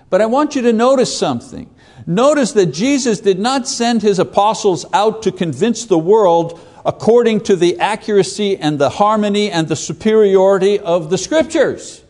But 0.10 0.22
I 0.22 0.28
want 0.28 0.56
you 0.56 0.62
to 0.62 0.72
notice 0.72 1.18
something. 1.18 1.70
Notice 2.08 2.54
that 2.54 2.68
Jesus 2.68 3.20
did 3.20 3.38
not 3.38 3.68
send 3.68 4.02
His 4.02 4.18
apostles 4.18 4.86
out 4.94 5.24
to 5.24 5.32
convince 5.34 5.86
the 5.86 5.98
world 5.98 6.58
according 6.86 7.42
to 7.42 7.56
the 7.56 7.80
accuracy 7.80 8.58
and 8.58 8.80
the 8.80 8.90
harmony 8.90 9.52
and 9.52 9.68
the 9.68 9.76
superiority 9.76 10.80
of 10.80 11.10
the 11.10 11.18
scriptures. 11.18 12.04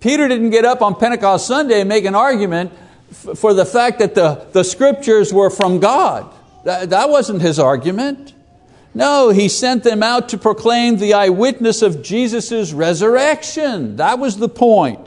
Peter 0.00 0.28
didn't 0.28 0.50
get 0.50 0.64
up 0.64 0.82
on 0.82 0.94
Pentecost 0.94 1.46
Sunday 1.46 1.80
and 1.80 1.88
make 1.88 2.04
an 2.04 2.14
argument 2.14 2.72
for 3.12 3.54
the 3.54 3.66
fact 3.66 3.98
that 3.98 4.14
the, 4.14 4.46
the 4.52 4.64
scriptures 4.64 5.32
were 5.32 5.50
from 5.50 5.78
God. 5.78 6.32
That, 6.64 6.90
that 6.90 7.10
wasn't 7.10 7.42
his 7.42 7.58
argument. 7.58 8.34
No, 8.94 9.30
he 9.30 9.48
sent 9.48 9.84
them 9.84 10.02
out 10.02 10.30
to 10.30 10.38
proclaim 10.38 10.96
the 10.96 11.14
eyewitness 11.14 11.82
of 11.82 12.02
Jesus' 12.02 12.72
resurrection. 12.72 13.96
That 13.96 14.18
was 14.18 14.38
the 14.38 14.48
point. 14.48 15.06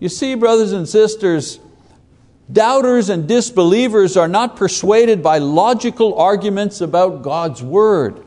You 0.00 0.08
see, 0.08 0.34
brothers 0.34 0.72
and 0.72 0.88
sisters, 0.88 1.60
Doubters 2.52 3.08
and 3.08 3.26
disbelievers 3.26 4.16
are 4.16 4.28
not 4.28 4.56
persuaded 4.56 5.22
by 5.22 5.38
logical 5.38 6.18
arguments 6.18 6.80
about 6.80 7.22
God's 7.22 7.62
Word. 7.62 8.22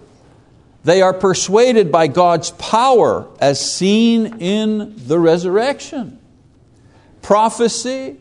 They 0.84 1.02
are 1.02 1.14
persuaded 1.14 1.92
by 1.92 2.08
God's 2.08 2.52
power 2.52 3.28
as 3.40 3.74
seen 3.74 4.42
in 4.42 4.96
the 5.08 5.20
resurrection. 5.20 6.20
Prophecy, 7.22 8.18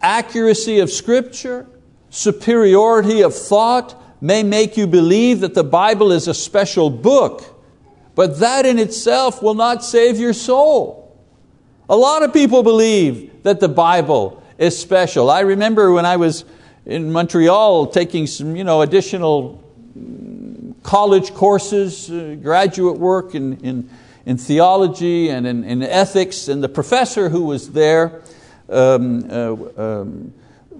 accuracy 0.00 0.78
of 0.78 0.90
Scripture, 0.90 1.66
superiority 2.10 3.22
of 3.22 3.34
thought 3.34 4.00
may 4.22 4.42
make 4.42 4.76
you 4.76 4.86
believe 4.86 5.40
that 5.40 5.54
the 5.54 5.64
Bible 5.64 6.12
is 6.12 6.28
a 6.28 6.34
special 6.34 6.88
book, 6.88 7.42
but 8.14 8.38
that 8.38 8.64
in 8.64 8.78
itself 8.78 9.42
will 9.42 9.54
not 9.54 9.84
save 9.84 10.18
your 10.18 10.32
soul. 10.32 11.14
A 11.88 11.96
lot 11.96 12.22
of 12.22 12.32
people 12.32 12.62
believe 12.62 13.42
that 13.42 13.60
the 13.60 13.68
Bible 13.68 14.42
is 14.58 14.78
special. 14.78 15.30
I 15.30 15.40
remember 15.40 15.92
when 15.92 16.06
I 16.06 16.16
was 16.16 16.44
in 16.86 17.12
Montreal 17.12 17.86
taking 17.88 18.26
some 18.26 18.56
you 18.56 18.64
know, 18.64 18.82
additional 18.82 19.62
college 20.82 21.32
courses, 21.34 22.10
uh, 22.10 22.36
graduate 22.40 22.98
work 22.98 23.34
in, 23.34 23.56
in, 23.64 23.90
in 24.26 24.36
theology 24.36 25.30
and 25.30 25.46
in, 25.46 25.64
in, 25.64 25.82
ethics, 25.82 26.48
and 26.48 26.62
the 26.62 26.68
professor 26.68 27.28
who 27.30 27.44
was 27.44 27.72
there, 27.72 28.22
um, 28.68 29.28
uh, 29.30 29.56
um, 29.76 30.34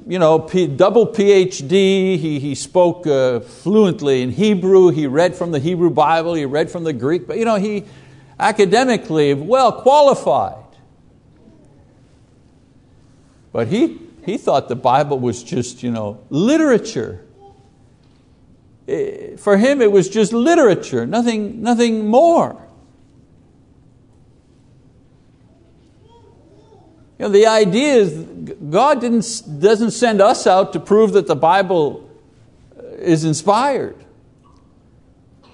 you 0.07 0.19
know, 0.19 0.39
P, 0.39 0.67
double 0.67 1.07
PhD, 1.07 2.19
he, 2.19 2.39
he 2.39 2.55
spoke 2.55 3.07
uh, 3.07 3.41
fluently 3.41 4.21
in 4.21 4.31
Hebrew, 4.31 4.91
he 4.91 5.07
read 5.07 5.35
from 5.35 5.51
the 5.51 5.59
Hebrew 5.59 5.91
Bible, 5.91 6.35
he 6.35 6.45
read 6.45 6.71
from 6.71 6.85
the 6.85 6.93
Greek, 6.93 7.27
but 7.27 7.39
you 7.39 7.47
know, 7.47 7.57
he 7.57 7.85
academically 8.39 9.33
well 9.33 9.73
qualified. 9.73 10.64
But 13.55 13.69
he, 13.69 14.01
he 14.27 14.37
thought 14.37 14.69
the 14.69 14.75
Bible 14.75 15.21
was 15.21 15.45
just 15.45 15.85
you 15.85 15.93
know, 15.93 16.21
literature. 16.29 17.25
Eh, 18.89 19.37
for 19.37 19.57
him 19.57 19.81
it 19.81 19.93
was 19.93 20.09
just 20.09 20.33
literature, 20.33 21.07
nothing, 21.07 21.63
nothing 21.63 22.09
more. 22.09 22.61
You 27.17 27.27
know, 27.27 27.29
the 27.29 27.47
idea 27.47 27.95
is 27.95 28.13
God 28.71 29.01
didn't, 29.01 29.61
doesn't 29.61 29.93
send 29.93 30.21
us 30.21 30.49
out 30.49 30.73
to 30.73 30.81
prove 30.81 31.13
that 31.13 31.29
the 31.29 31.37
Bible 31.37 32.11
is 32.99 33.25
inspired. 33.25 34.05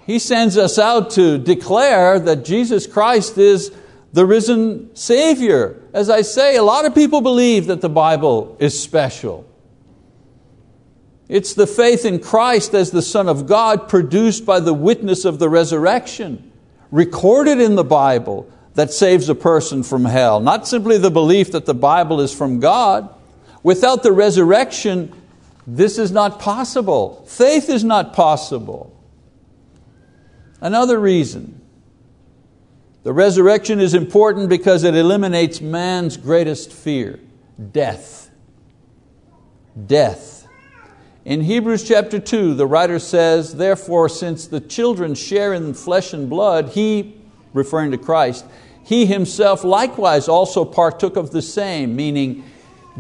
He 0.07 0.19
sends 0.19 0.57
us 0.57 0.79
out 0.79 1.11
to 1.11 1.37
declare 1.37 2.19
that 2.19 2.47
Jesus 2.47 2.87
Christ 2.87 3.37
is 3.37 3.71
the 4.13 4.27
risen 4.27 4.95
Savior. 4.95 5.83
As 5.93 6.11
I 6.11 6.23
say, 6.23 6.57
a 6.57 6.63
lot 6.63 6.85
of 6.85 6.95
people 6.95 7.21
believe 7.21 7.67
that 7.67 7.81
the 7.81 7.89
Bible 7.89 8.57
is 8.59 8.81
special. 8.81 9.47
It's 11.29 11.55
the 11.55 11.67
faith 11.67 12.05
in 12.05 12.19
Christ 12.19 12.75
as 12.75 12.91
the 12.91 13.03
Son 13.03 13.29
of 13.29 13.47
God 13.47 13.89
produced 13.89 14.45
by 14.45 14.59
the 14.59 14.75
witness 14.75 15.25
of 15.25 15.39
the 15.39 15.49
resurrection, 15.49 16.51
recorded 16.91 17.61
in 17.61 17.77
the 17.77 17.85
Bible, 17.85 18.51
that 18.75 18.93
saves 18.93 19.29
a 19.29 19.35
person 19.35 19.83
from 19.83 20.05
hell. 20.05 20.41
Not 20.41 20.67
simply 20.67 20.99
the 20.99 21.11
belief 21.11 21.53
that 21.53 21.67
the 21.67 21.75
Bible 21.75 22.21
is 22.21 22.35
from 22.35 22.61
God. 22.61 23.13
Without 23.63 24.03
the 24.03 24.13
resurrection, 24.13 25.13
this 25.67 25.99
is 25.99 26.11
not 26.11 26.41
possible. 26.41 27.25
Faith 27.27 27.69
is 27.69 27.85
not 27.85 28.13
possible. 28.13 28.97
Another 30.61 30.99
reason 30.99 31.60
the 33.03 33.13
resurrection 33.13 33.81
is 33.81 33.95
important 33.95 34.49
because 34.49 34.85
it 34.85 34.95
eliminates 34.95 35.61
man's 35.61 36.17
greatest 36.17 36.73
fear 36.73 37.19
death. 37.73 38.31
Death. 39.87 40.49
In 41.25 41.43
Hebrews 41.43 41.87
chapter 41.87 42.19
2, 42.19 42.55
the 42.55 42.67
writer 42.67 42.99
says, 42.99 43.57
Therefore, 43.57 44.09
since 44.09 44.47
the 44.47 44.61
children 44.61 45.15
share 45.15 45.53
in 45.53 45.75
flesh 45.75 46.13
and 46.13 46.29
blood, 46.29 46.71
he, 46.71 47.15
referring 47.53 47.91
to 47.91 47.99
Christ, 47.99 48.47
he 48.83 49.07
himself 49.07 49.63
likewise 49.63 50.29
also 50.29 50.65
partook 50.65 51.17
of 51.17 51.31
the 51.31 51.43
same, 51.43 51.95
meaning 51.95 52.45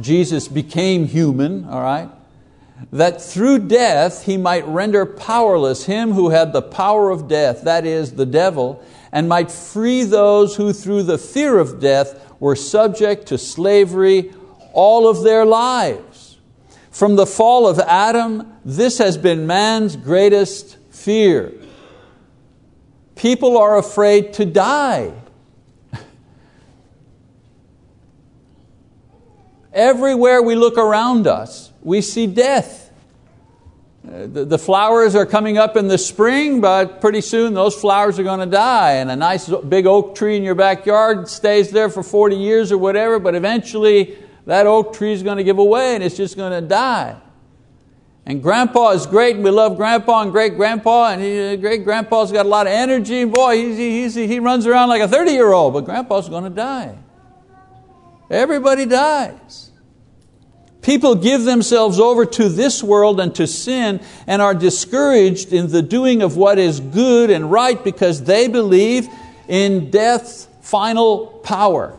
Jesus 0.00 0.48
became 0.48 1.06
human, 1.06 1.64
all 1.64 1.82
right? 1.82 2.08
That 2.92 3.20
through 3.20 3.68
death 3.68 4.24
he 4.24 4.36
might 4.36 4.66
render 4.66 5.04
powerless 5.04 5.86
him 5.86 6.12
who 6.12 6.30
had 6.30 6.52
the 6.52 6.62
power 6.62 7.10
of 7.10 7.26
death, 7.26 7.62
that 7.62 7.84
is, 7.84 8.12
the 8.12 8.26
devil, 8.26 8.84
and 9.12 9.28
might 9.28 9.50
free 9.50 10.04
those 10.04 10.56
who 10.56 10.72
through 10.72 11.02
the 11.02 11.18
fear 11.18 11.58
of 11.58 11.80
death 11.80 12.34
were 12.38 12.56
subject 12.56 13.26
to 13.26 13.38
slavery 13.38 14.32
all 14.72 15.08
of 15.08 15.22
their 15.22 15.44
lives. 15.44 16.38
From 16.90 17.16
the 17.16 17.26
fall 17.26 17.66
of 17.68 17.78
Adam, 17.78 18.52
this 18.64 18.98
has 18.98 19.16
been 19.16 19.46
man's 19.46 19.96
greatest 19.96 20.76
fear. 20.90 21.52
People 23.14 23.58
are 23.58 23.76
afraid 23.78 24.32
to 24.34 24.44
die. 24.46 25.12
Everywhere 29.72 30.42
we 30.42 30.54
look 30.54 30.78
around 30.78 31.26
us, 31.26 31.72
we 31.82 32.00
see 32.00 32.26
death. 32.26 32.79
The, 34.02 34.58
flowers 34.58 35.14
are 35.14 35.26
coming 35.26 35.58
up 35.58 35.76
in 35.76 35.86
the 35.86 35.98
spring, 35.98 36.60
but 36.60 37.02
pretty 37.02 37.20
soon 37.20 37.52
those 37.52 37.74
flowers 37.74 38.18
are 38.18 38.22
going 38.22 38.40
to 38.40 38.46
die. 38.46 38.92
And 38.92 39.10
a 39.10 39.16
nice 39.16 39.48
big 39.48 39.86
oak 39.86 40.14
tree 40.14 40.36
in 40.36 40.42
your 40.42 40.54
backyard 40.54 41.28
stays 41.28 41.70
there 41.70 41.90
for 41.90 42.02
40 42.02 42.36
years 42.36 42.72
or 42.72 42.78
whatever, 42.78 43.18
but 43.18 43.34
eventually 43.34 44.16
that 44.46 44.66
oak 44.66 44.94
tree 44.94 45.12
is 45.12 45.22
going 45.22 45.36
to 45.36 45.44
give 45.44 45.58
away 45.58 45.94
and 45.94 46.02
it's 46.02 46.16
just 46.16 46.36
going 46.36 46.52
to 46.52 46.66
die. 46.66 47.20
And 48.26 48.42
grandpa 48.42 48.90
is 48.90 49.06
great, 49.06 49.34
and 49.34 49.44
we 49.44 49.50
love 49.50 49.76
grandpa 49.76 50.22
and 50.22 50.30
great 50.30 50.54
grandpa, 50.54 51.10
and 51.10 51.22
he, 51.22 51.56
great 51.56 51.84
grandpa's 51.84 52.30
got 52.30 52.46
a 52.46 52.48
lot 52.48 52.66
of 52.66 52.72
energy. 52.72 53.24
Boy, 53.24 53.56
he's, 53.56 53.76
he's, 53.76 54.14
he 54.14 54.38
runs 54.38 54.66
around 54.66 54.88
like 54.88 55.02
a 55.02 55.08
30 55.08 55.32
year 55.32 55.50
old, 55.52 55.72
but 55.72 55.84
grandpa's 55.84 56.28
going 56.28 56.44
to 56.44 56.50
die. 56.50 56.96
Everybody 58.30 58.86
dies. 58.86 59.69
People 60.82 61.14
give 61.14 61.44
themselves 61.44 62.00
over 62.00 62.24
to 62.24 62.48
this 62.48 62.82
world 62.82 63.20
and 63.20 63.34
to 63.34 63.46
sin 63.46 64.00
and 64.26 64.40
are 64.40 64.54
discouraged 64.54 65.52
in 65.52 65.70
the 65.70 65.82
doing 65.82 66.22
of 66.22 66.36
what 66.36 66.58
is 66.58 66.80
good 66.80 67.30
and 67.30 67.50
right 67.50 67.82
because 67.82 68.24
they 68.24 68.48
believe 68.48 69.06
in 69.46 69.90
death's 69.90 70.48
final 70.62 71.26
power. 71.26 71.98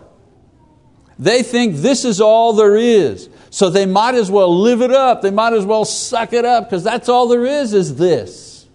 They 1.20 1.44
think 1.44 1.76
this 1.78 2.06
is 2.06 2.20
all 2.20 2.54
there 2.54 2.76
is. 2.76 3.30
So 3.52 3.70
they 3.70 3.86
might 3.86 4.16
as 4.16 4.32
well 4.32 4.58
live 4.58 4.82
it 4.82 4.92
up. 4.92 5.22
They 5.22 5.30
might 5.30 5.54
as 5.54 5.66
well 5.66 5.86
suck 5.86 6.34
it 6.34 6.46
up 6.46 6.68
because 6.68 6.84
that's 6.84 7.10
all 7.10 7.28
there 7.28 7.46
is, 7.46 7.74
is 7.74 7.98
this. 7.98 8.66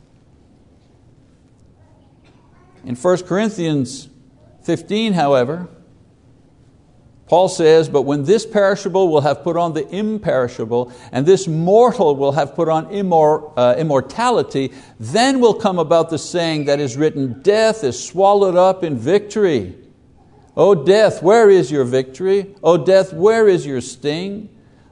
In 2.84 2.94
1 2.94 3.22
Corinthians 3.24 4.08
15, 4.62 5.14
however, 5.14 5.68
Paul 7.26 7.48
says, 7.48 7.88
But 7.88 8.02
when 8.02 8.24
this 8.24 8.46
perishable 8.46 9.08
will 9.08 9.22
have 9.22 9.42
put 9.42 9.56
on 9.56 9.74
the 9.74 9.86
imperishable, 9.88 10.92
and 11.10 11.26
this 11.26 11.48
mortal 11.48 12.14
will 12.14 12.32
have 12.32 12.54
put 12.54 12.68
on 12.68 12.86
immor, 12.86 13.52
uh, 13.56 13.74
immortality, 13.76 14.72
then 15.00 15.40
will 15.40 15.54
come 15.54 15.78
about 15.78 16.10
the 16.10 16.18
saying 16.18 16.66
that 16.66 16.78
is 16.78 16.96
written, 16.96 17.42
Death 17.42 17.82
is 17.82 18.02
swallowed 18.02 18.54
up 18.54 18.84
in 18.84 18.96
victory. 18.96 19.76
O 20.56 20.74
death, 20.74 21.22
where 21.22 21.50
is 21.50 21.70
your 21.70 21.84
victory? 21.84 22.54
O 22.62 22.78
death, 22.78 23.12
where 23.12 23.48
is 23.48 23.66
your 23.66 23.80
sting? 23.80 24.48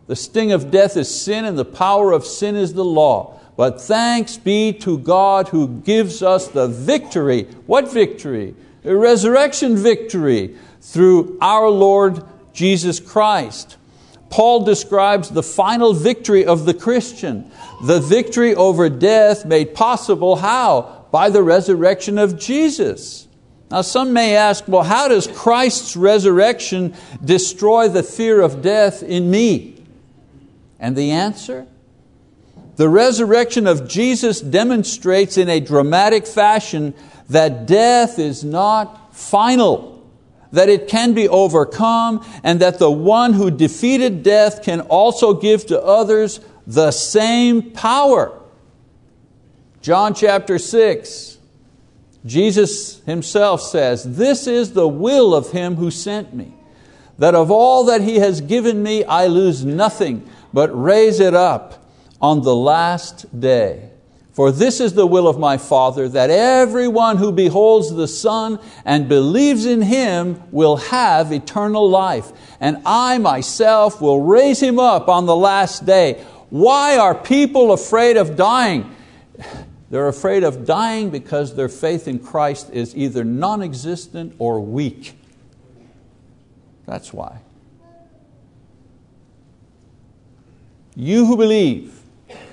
The 0.08 0.16
sting 0.16 0.52
of 0.52 0.70
death 0.70 0.96
is 0.96 1.22
sin, 1.22 1.44
and 1.44 1.56
the 1.56 1.64
power 1.64 2.12
of 2.12 2.26
sin 2.26 2.56
is 2.56 2.74
the 2.74 2.84
law. 2.84 3.40
But 3.56 3.80
thanks 3.80 4.36
be 4.36 4.72
to 4.80 4.98
God 4.98 5.48
who 5.48 5.68
gives 5.68 6.22
us 6.22 6.48
the 6.48 6.66
victory. 6.66 7.44
What 7.66 7.90
victory? 7.90 8.54
A 8.84 8.94
resurrection 8.94 9.76
victory 9.76 10.56
through 10.84 11.38
our 11.40 11.68
Lord 11.68 12.22
Jesus 12.52 13.00
Christ. 13.00 13.76
Paul 14.30 14.64
describes 14.64 15.30
the 15.30 15.42
final 15.42 15.94
victory 15.94 16.44
of 16.44 16.66
the 16.66 16.74
Christian, 16.74 17.50
the 17.82 18.00
victory 18.00 18.54
over 18.54 18.88
death 18.88 19.44
made 19.44 19.74
possible 19.74 20.36
how? 20.36 21.06
By 21.10 21.30
the 21.30 21.42
resurrection 21.42 22.18
of 22.18 22.38
Jesus. 22.38 23.26
Now, 23.70 23.80
some 23.80 24.12
may 24.12 24.36
ask, 24.36 24.68
well, 24.68 24.82
how 24.82 25.08
does 25.08 25.26
Christ's 25.26 25.96
resurrection 25.96 26.94
destroy 27.24 27.88
the 27.88 28.02
fear 28.02 28.40
of 28.40 28.62
death 28.62 29.02
in 29.02 29.30
me? 29.30 29.82
And 30.78 30.94
the 30.94 31.12
answer? 31.12 31.66
The 32.76 32.88
resurrection 32.88 33.66
of 33.66 33.88
Jesus 33.88 34.40
demonstrates 34.40 35.38
in 35.38 35.48
a 35.48 35.60
dramatic 35.60 36.26
fashion 36.26 36.92
that 37.28 37.66
death 37.66 38.18
is 38.18 38.44
not 38.44 39.14
final, 39.14 39.93
that 40.54 40.68
it 40.68 40.88
can 40.88 41.14
be 41.14 41.28
overcome, 41.28 42.24
and 42.42 42.60
that 42.60 42.78
the 42.78 42.90
one 42.90 43.32
who 43.32 43.50
defeated 43.50 44.22
death 44.22 44.62
can 44.62 44.80
also 44.82 45.34
give 45.34 45.66
to 45.66 45.82
others 45.82 46.40
the 46.66 46.90
same 46.90 47.72
power. 47.72 48.40
John 49.82 50.14
chapter 50.14 50.58
6, 50.58 51.38
Jesus 52.24 53.00
himself 53.00 53.60
says, 53.60 54.16
This 54.16 54.46
is 54.46 54.72
the 54.72 54.88
will 54.88 55.34
of 55.34 55.50
him 55.50 55.74
who 55.74 55.90
sent 55.90 56.32
me, 56.34 56.54
that 57.18 57.34
of 57.34 57.50
all 57.50 57.84
that 57.84 58.00
he 58.00 58.20
has 58.20 58.40
given 58.40 58.82
me 58.82 59.04
I 59.04 59.26
lose 59.26 59.64
nothing, 59.64 60.28
but 60.52 60.68
raise 60.70 61.20
it 61.20 61.34
up 61.34 61.84
on 62.20 62.42
the 62.42 62.54
last 62.54 63.38
day. 63.38 63.90
For 64.34 64.50
this 64.50 64.80
is 64.80 64.94
the 64.94 65.06
will 65.06 65.28
of 65.28 65.38
my 65.38 65.58
Father, 65.58 66.08
that 66.08 66.28
everyone 66.28 67.18
who 67.18 67.30
beholds 67.30 67.94
the 67.94 68.08
Son 68.08 68.58
and 68.84 69.08
believes 69.08 69.64
in 69.64 69.80
Him 69.80 70.42
will 70.50 70.76
have 70.76 71.30
eternal 71.30 71.88
life, 71.88 72.32
and 72.58 72.82
I 72.84 73.18
myself 73.18 74.00
will 74.00 74.22
raise 74.22 74.58
him 74.60 74.80
up 74.80 75.08
on 75.08 75.26
the 75.26 75.36
last 75.36 75.86
day. 75.86 76.24
Why 76.50 76.98
are 76.98 77.14
people 77.14 77.70
afraid 77.70 78.16
of 78.16 78.34
dying? 78.34 78.92
They're 79.90 80.08
afraid 80.08 80.42
of 80.42 80.66
dying 80.66 81.10
because 81.10 81.54
their 81.54 81.68
faith 81.68 82.08
in 82.08 82.18
Christ 82.18 82.70
is 82.72 82.96
either 82.96 83.22
non 83.22 83.62
existent 83.62 84.34
or 84.40 84.58
weak. 84.58 85.16
That's 86.86 87.12
why. 87.12 87.38
You 90.96 91.24
who 91.24 91.36
believe, 91.36 92.00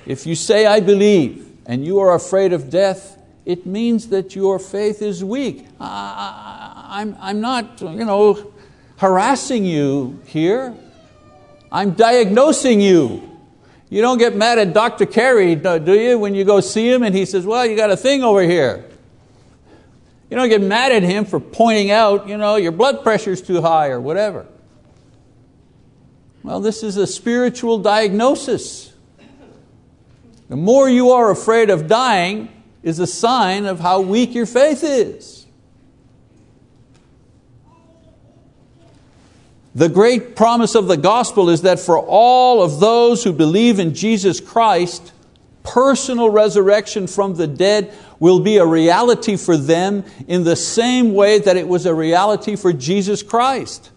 if 0.05 0.27
you 0.27 0.35
say, 0.35 0.67
I 0.67 0.79
believe, 0.79 1.50
and 1.71 1.85
you 1.85 1.99
are 1.99 2.13
afraid 2.13 2.51
of 2.51 2.69
death, 2.69 3.17
it 3.45 3.65
means 3.65 4.09
that 4.09 4.35
your 4.35 4.59
faith 4.59 5.01
is 5.01 5.23
weak. 5.23 5.65
I, 5.79 6.87
I'm, 6.89 7.15
I'm 7.17 7.39
not 7.39 7.79
you 7.79 8.03
know, 8.03 8.51
harassing 8.97 9.63
you 9.63 10.19
here. 10.25 10.75
I'm 11.71 11.91
diagnosing 11.91 12.81
you. 12.81 13.25
You 13.89 14.01
don't 14.01 14.17
get 14.17 14.35
mad 14.35 14.59
at 14.59 14.73
Dr. 14.73 15.05
Carey, 15.05 15.55
do 15.55 15.93
you, 15.93 16.19
when 16.19 16.35
you 16.35 16.43
go 16.43 16.59
see 16.59 16.91
him 16.91 17.03
and 17.03 17.15
he 17.15 17.23
says, 17.23 17.45
Well, 17.45 17.65
you 17.65 17.77
got 17.77 17.89
a 17.89 17.95
thing 17.95 18.21
over 18.21 18.41
here. 18.41 18.83
You 20.29 20.35
don't 20.35 20.49
get 20.49 20.61
mad 20.61 20.91
at 20.91 21.03
him 21.03 21.23
for 21.23 21.39
pointing 21.39 21.89
out, 21.89 22.27
you 22.27 22.37
know, 22.37 22.57
your 22.57 22.73
blood 22.73 23.01
pressure's 23.01 23.41
too 23.41 23.61
high 23.61 23.87
or 23.87 24.01
whatever. 24.01 24.45
Well, 26.43 26.59
this 26.59 26.83
is 26.83 26.97
a 26.97 27.07
spiritual 27.07 27.77
diagnosis. 27.77 28.90
The 30.51 30.57
more 30.57 30.89
you 30.89 31.11
are 31.11 31.31
afraid 31.31 31.69
of 31.69 31.87
dying 31.87 32.49
is 32.83 32.99
a 32.99 33.07
sign 33.07 33.65
of 33.65 33.79
how 33.79 34.01
weak 34.01 34.35
your 34.35 34.45
faith 34.45 34.83
is. 34.83 35.45
The 39.73 39.87
great 39.87 40.35
promise 40.35 40.75
of 40.75 40.87
the 40.87 40.97
gospel 40.97 41.49
is 41.49 41.61
that 41.61 41.79
for 41.79 41.97
all 41.97 42.61
of 42.61 42.81
those 42.81 43.23
who 43.23 43.31
believe 43.31 43.79
in 43.79 43.93
Jesus 43.93 44.41
Christ, 44.41 45.13
personal 45.63 46.29
resurrection 46.29 47.07
from 47.07 47.35
the 47.35 47.47
dead 47.47 47.93
will 48.19 48.41
be 48.41 48.57
a 48.57 48.65
reality 48.65 49.37
for 49.37 49.55
them 49.55 50.03
in 50.27 50.43
the 50.43 50.57
same 50.57 51.13
way 51.13 51.39
that 51.39 51.55
it 51.55 51.69
was 51.69 51.85
a 51.85 51.95
reality 51.95 52.57
for 52.57 52.73
Jesus 52.73 53.23
Christ. 53.23 53.89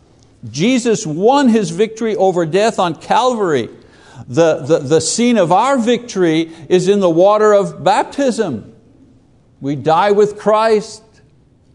Jesus 0.49 1.05
won 1.05 1.49
His 1.49 1.71
victory 1.71 2.15
over 2.15 2.47
death 2.47 2.79
on 2.79 2.95
Calvary. 2.95 3.71
The, 4.29 4.59
the, 4.59 4.79
the 4.79 5.01
scene 5.01 5.39
of 5.39 5.53
our 5.53 5.79
victory 5.79 6.53
is 6.69 6.89
in 6.89 7.01
the 7.01 7.11
water 7.11 7.53
of 7.53 7.83
baptism. 7.83 8.75
We 9.61 9.77
die 9.77 10.13
with 10.13 10.39
Christ 10.39 11.03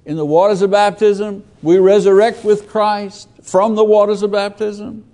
in 0.06 0.16
the 0.16 0.26
waters 0.26 0.62
of 0.62 0.72
baptism. 0.72 1.44
We 1.62 1.78
resurrect 1.78 2.44
with 2.44 2.70
Christ 2.70 3.30
from 3.44 3.76
the 3.76 3.84
waters 3.84 4.24
of 4.24 4.32
baptism. 4.32 5.06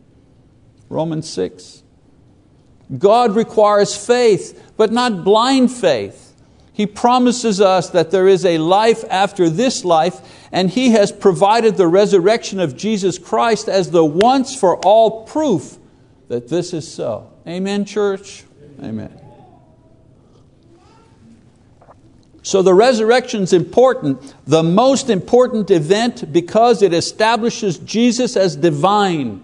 Romans 0.89 1.29
6. 1.29 1.83
God 2.97 3.35
requires 3.35 3.95
faith, 3.95 4.73
but 4.77 4.91
not 4.91 5.23
blind 5.23 5.71
faith. 5.71 6.33
He 6.71 6.85
promises 6.85 7.61
us 7.61 7.89
that 7.91 8.11
there 8.11 8.27
is 8.27 8.45
a 8.45 8.57
life 8.57 9.03
after 9.09 9.49
this 9.49 9.83
life, 9.83 10.47
and 10.51 10.69
He 10.69 10.91
has 10.91 11.11
provided 11.11 11.77
the 11.77 11.87
resurrection 11.87 12.59
of 12.59 12.77
Jesus 12.77 13.17
Christ 13.17 13.67
as 13.67 13.91
the 13.91 14.05
once 14.05 14.55
for 14.55 14.77
all 14.85 15.25
proof 15.25 15.77
that 16.27 16.47
this 16.47 16.73
is 16.73 16.91
so. 16.91 17.31
Amen, 17.47 17.85
church? 17.85 18.43
Amen. 18.81 19.21
So 22.45 22.61
the 22.61 22.75
resurrection 22.75 23.41
is 23.41 23.53
important, 23.53 24.35
the 24.45 24.61
most 24.61 25.09
important 25.09 25.71
event 25.71 26.31
because 26.31 26.83
it 26.83 26.93
establishes 26.93 27.79
Jesus 27.79 28.37
as 28.37 28.55
divine 28.55 29.41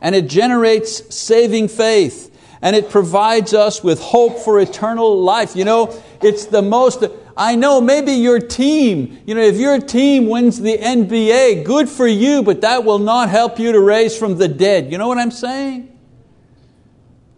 and 0.00 0.14
it 0.14 0.28
generates 0.28 1.12
saving 1.12 1.66
faith 1.66 2.30
and 2.62 2.76
it 2.76 2.88
provides 2.88 3.52
us 3.52 3.82
with 3.82 4.00
hope 4.00 4.38
for 4.38 4.60
eternal 4.60 5.20
life. 5.20 5.56
You 5.56 5.64
know, 5.64 6.00
it's 6.22 6.46
the 6.46 6.62
most, 6.62 7.02
I 7.36 7.56
know 7.56 7.80
maybe 7.80 8.12
your 8.12 8.38
team, 8.38 9.20
you 9.26 9.34
know, 9.34 9.42
if 9.42 9.56
your 9.56 9.80
team 9.80 10.28
wins 10.28 10.60
the 10.60 10.78
NBA, 10.78 11.64
good 11.64 11.88
for 11.88 12.06
you, 12.06 12.44
but 12.44 12.60
that 12.60 12.84
will 12.84 13.00
not 13.00 13.28
help 13.28 13.58
you 13.58 13.72
to 13.72 13.80
raise 13.80 14.16
from 14.16 14.38
the 14.38 14.46
dead. 14.46 14.92
You 14.92 14.98
know 14.98 15.08
what 15.08 15.18
I'm 15.18 15.32
saying? 15.32 15.99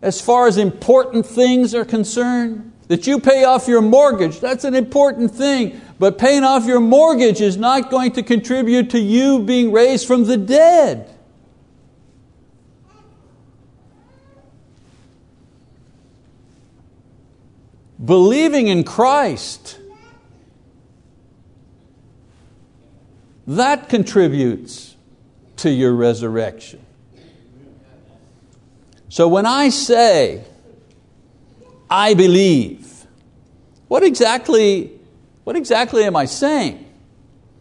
As 0.02 0.20
far 0.20 0.48
as 0.48 0.58
important 0.58 1.24
things 1.24 1.74
are 1.74 1.84
concerned, 1.84 2.72
that 2.88 3.06
you 3.06 3.20
pay 3.20 3.44
off 3.44 3.68
your 3.68 3.80
mortgage, 3.80 4.40
that's 4.40 4.64
an 4.64 4.74
important 4.74 5.30
thing. 5.30 5.80
But 5.98 6.18
paying 6.18 6.42
off 6.42 6.66
your 6.66 6.80
mortgage 6.80 7.40
is 7.40 7.56
not 7.56 7.90
going 7.90 8.12
to 8.12 8.22
contribute 8.22 8.90
to 8.90 8.98
you 8.98 9.38
being 9.38 9.70
raised 9.70 10.06
from 10.06 10.24
the 10.24 10.36
dead. 10.36 11.08
Believing 18.04 18.66
in 18.66 18.82
Christ, 18.82 19.78
that 23.46 23.88
contributes 23.88 24.96
to 25.58 25.70
your 25.70 25.94
resurrection. 25.94 26.84
So 29.12 29.28
when 29.28 29.44
I 29.44 29.68
say, 29.68 30.42
I 31.90 32.14
believe. 32.14 33.04
What 33.88 34.02
exactly, 34.02 34.90
what 35.44 35.54
exactly 35.54 36.04
am 36.04 36.16
I 36.16 36.24
saying? 36.24 36.82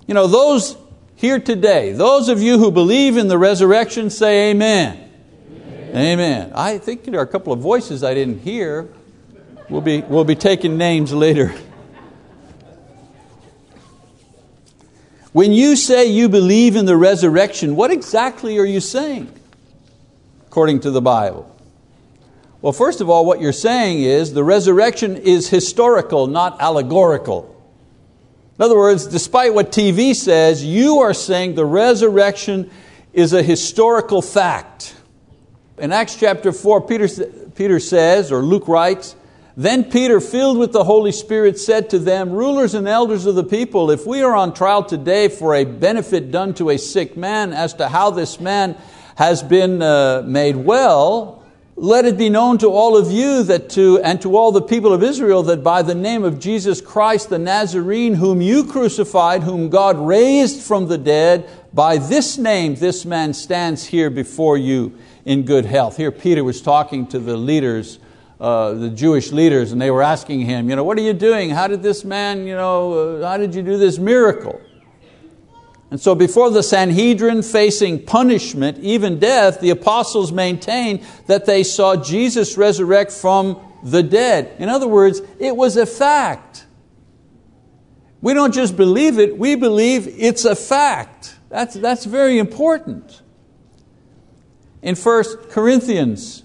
You 0.08 0.14
know, 0.14 0.28
those 0.28 0.78
here 1.18 1.42
today, 1.42 1.92
those 1.92 2.30
of 2.30 2.42
you 2.42 2.58
who 2.58 2.72
believe 2.72 3.18
in 3.18 3.28
the 3.28 3.38
resurrection 3.38 4.10
say 4.10 4.52
amen. 4.52 5.12
Amen. 5.90 5.96
amen. 5.98 6.52
I 6.56 6.78
think 6.78 7.04
there 7.04 7.20
are 7.20 7.24
a 7.24 7.28
couple 7.28 7.52
of 7.52 7.60
voices 7.60 8.02
I 8.02 8.14
didn't 8.14 8.40
hear. 8.40 8.88
We'll 9.70 9.82
be, 9.82 10.00
we'll 10.04 10.24
be 10.24 10.36
taking 10.36 10.78
names 10.78 11.12
later. 11.12 11.54
When 15.34 15.52
you 15.52 15.76
say 15.76 16.06
you 16.06 16.30
believe 16.30 16.78
in 16.78 16.86
the 16.86 16.96
resurrection, 16.96 17.76
what 17.76 17.92
exactly 17.92 18.58
are 18.58 18.66
you 18.66 18.80
saying 18.80 19.40
according 20.52 20.82
to 20.82 20.92
the 20.92 21.02
Bible? 21.02 21.50
Well, 22.62 22.74
first 22.74 23.00
of 23.00 23.10
all, 23.10 23.26
what 23.26 23.40
you're 23.40 23.54
saying 23.54 24.02
is 24.02 24.34
the 24.34 24.44
resurrection 24.44 25.16
is 25.16 25.48
historical, 25.48 26.28
not 26.28 26.60
allegorical. 26.60 27.56
In 28.60 28.66
other 28.66 28.76
words, 28.76 29.08
despite 29.08 29.54
what 29.54 29.72
TV 29.72 30.14
says, 30.14 30.62
you 30.62 31.00
are 31.00 31.14
saying 31.14 31.56
the 31.56 31.64
resurrection 31.64 32.70
is 33.14 33.32
a 33.32 33.42
historical 33.42 34.22
fact. 34.22 34.94
In 35.78 35.94
Acts 35.94 36.18
chapter 36.18 36.52
4, 36.52 36.82
Peter, 36.82 37.08
Peter 37.56 37.80
says, 37.80 38.30
or 38.30 38.42
Luke 38.42 38.68
writes, 38.68 39.16
Then 39.56 39.86
Peter, 39.86 40.20
filled 40.20 40.58
with 40.58 40.74
the 40.74 40.84
Holy 40.84 41.14
Spirit, 41.14 41.60
said 41.60 41.90
to 41.92 41.98
them, 41.98 42.30
Rulers 42.30 42.74
and 42.74 42.90
elders 42.90 43.26
of 43.26 43.36
the 43.36 43.46
people, 43.46 43.90
if 43.90 44.06
we 44.06 44.22
are 44.22 44.36
on 44.36 44.54
trial 44.54 44.84
today 44.84 45.30
for 45.30 45.56
a 45.56 45.64
benefit 45.64 46.30
done 46.30 46.54
to 46.56 46.72
a 46.72 46.78
sick 46.78 47.16
man 47.16 47.54
as 47.54 47.74
to 47.76 47.88
how 47.88 48.10
this 48.10 48.42
man 48.42 48.76
has 49.15 49.43
been 49.43 49.82
uh, 49.82 50.24
made 50.26 50.56
well, 50.56 51.41
let 51.76 52.06
it 52.06 52.17
be 52.17 52.30
known 52.30 52.60
to 52.60 52.67
all 52.67 52.95
of 52.95 53.12
you 53.12 53.41
that 53.43 53.71
to, 53.71 54.00
and 54.02 54.21
to 54.21 54.36
all 54.36 54.52
the 54.52 54.62
people 54.62 54.93
of 54.93 55.02
Israel 55.02 55.41
that 55.43 55.63
by 55.63 55.82
the 55.82 55.95
name 55.95 56.24
of 56.24 56.39
Jesus 56.39 56.80
Christ 56.80 57.30
the 57.30 57.39
Nazarene, 57.39 58.13
whom 58.13 58.39
you 58.39 58.65
crucified, 58.65 59.41
whom 59.41 59.69
God 59.69 59.97
raised 59.97 60.62
from 60.62 60.88
the 60.88 60.97
dead, 60.97 61.50
by 61.74 61.97
this 61.97 62.38
name 62.38 62.76
this 62.76 63.06
man 63.06 63.34
stands 63.34 63.86
here 63.86 64.10
before 64.10 64.58
you 64.58 64.95
in 65.26 65.43
good 65.43 65.65
health. 65.65 65.97
Here 65.97 66.12
Peter 66.12 66.43
was 66.43 66.62
talking 66.62 67.08
to 67.08 67.19
the 67.19 67.36
leaders, 67.38 67.97
uh, 68.39 68.74
the 68.74 68.89
Jewish 68.89 69.32
leaders, 69.32 69.71
and 69.71 69.82
they 69.82 69.91
were 69.91 70.04
asking 70.04 70.41
him, 70.41 70.69
you 70.69 70.76
know, 70.76 70.84
what 70.84 70.97
are 71.00 71.02
you 71.02 71.13
doing? 71.13 71.50
How 71.50 71.67
did 71.67 71.82
this 71.82 72.04
man, 72.04 72.45
you 72.45 72.56
know, 72.56 73.21
uh, 73.21 73.28
how 73.28 73.38
did 73.38 73.56
you 73.56 73.63
do 73.63 73.78
this 73.78 73.97
miracle? 73.97 74.62
And 75.91 75.99
so 75.99 76.15
before 76.15 76.49
the 76.49 76.63
Sanhedrin 76.63 77.43
facing 77.43 78.06
punishment, 78.06 78.80
even 78.80 79.19
death, 79.19 79.60
the 79.60 79.71
apostles 79.71 80.32
maintained 80.32 81.01
that 81.27 81.45
they 81.45 81.63
saw 81.63 81.97
Jesus 81.97 82.58
resurrect 82.58 83.12
from 83.12 83.62
the 83.84 84.01
dead. 84.01 84.56
In 84.58 84.69
other 84.69 84.88
words, 84.88 85.21
it 85.38 85.56
was 85.56 85.75
a 85.75 85.86
fact. 85.86 86.65
We 88.21 88.34
don't 88.34 88.54
just 88.54 88.77
believe 88.77 89.19
it, 89.19 89.38
we 89.38 89.56
believe 89.56 90.08
it's 90.08 90.45
a 90.45 90.56
fact. 90.56 91.36
That's, 91.49 91.73
that's 91.73 92.06
very 92.06 92.38
important. 92.38 93.21
In 94.82 94.95
1 94.95 95.23
Corinthians 95.49 96.43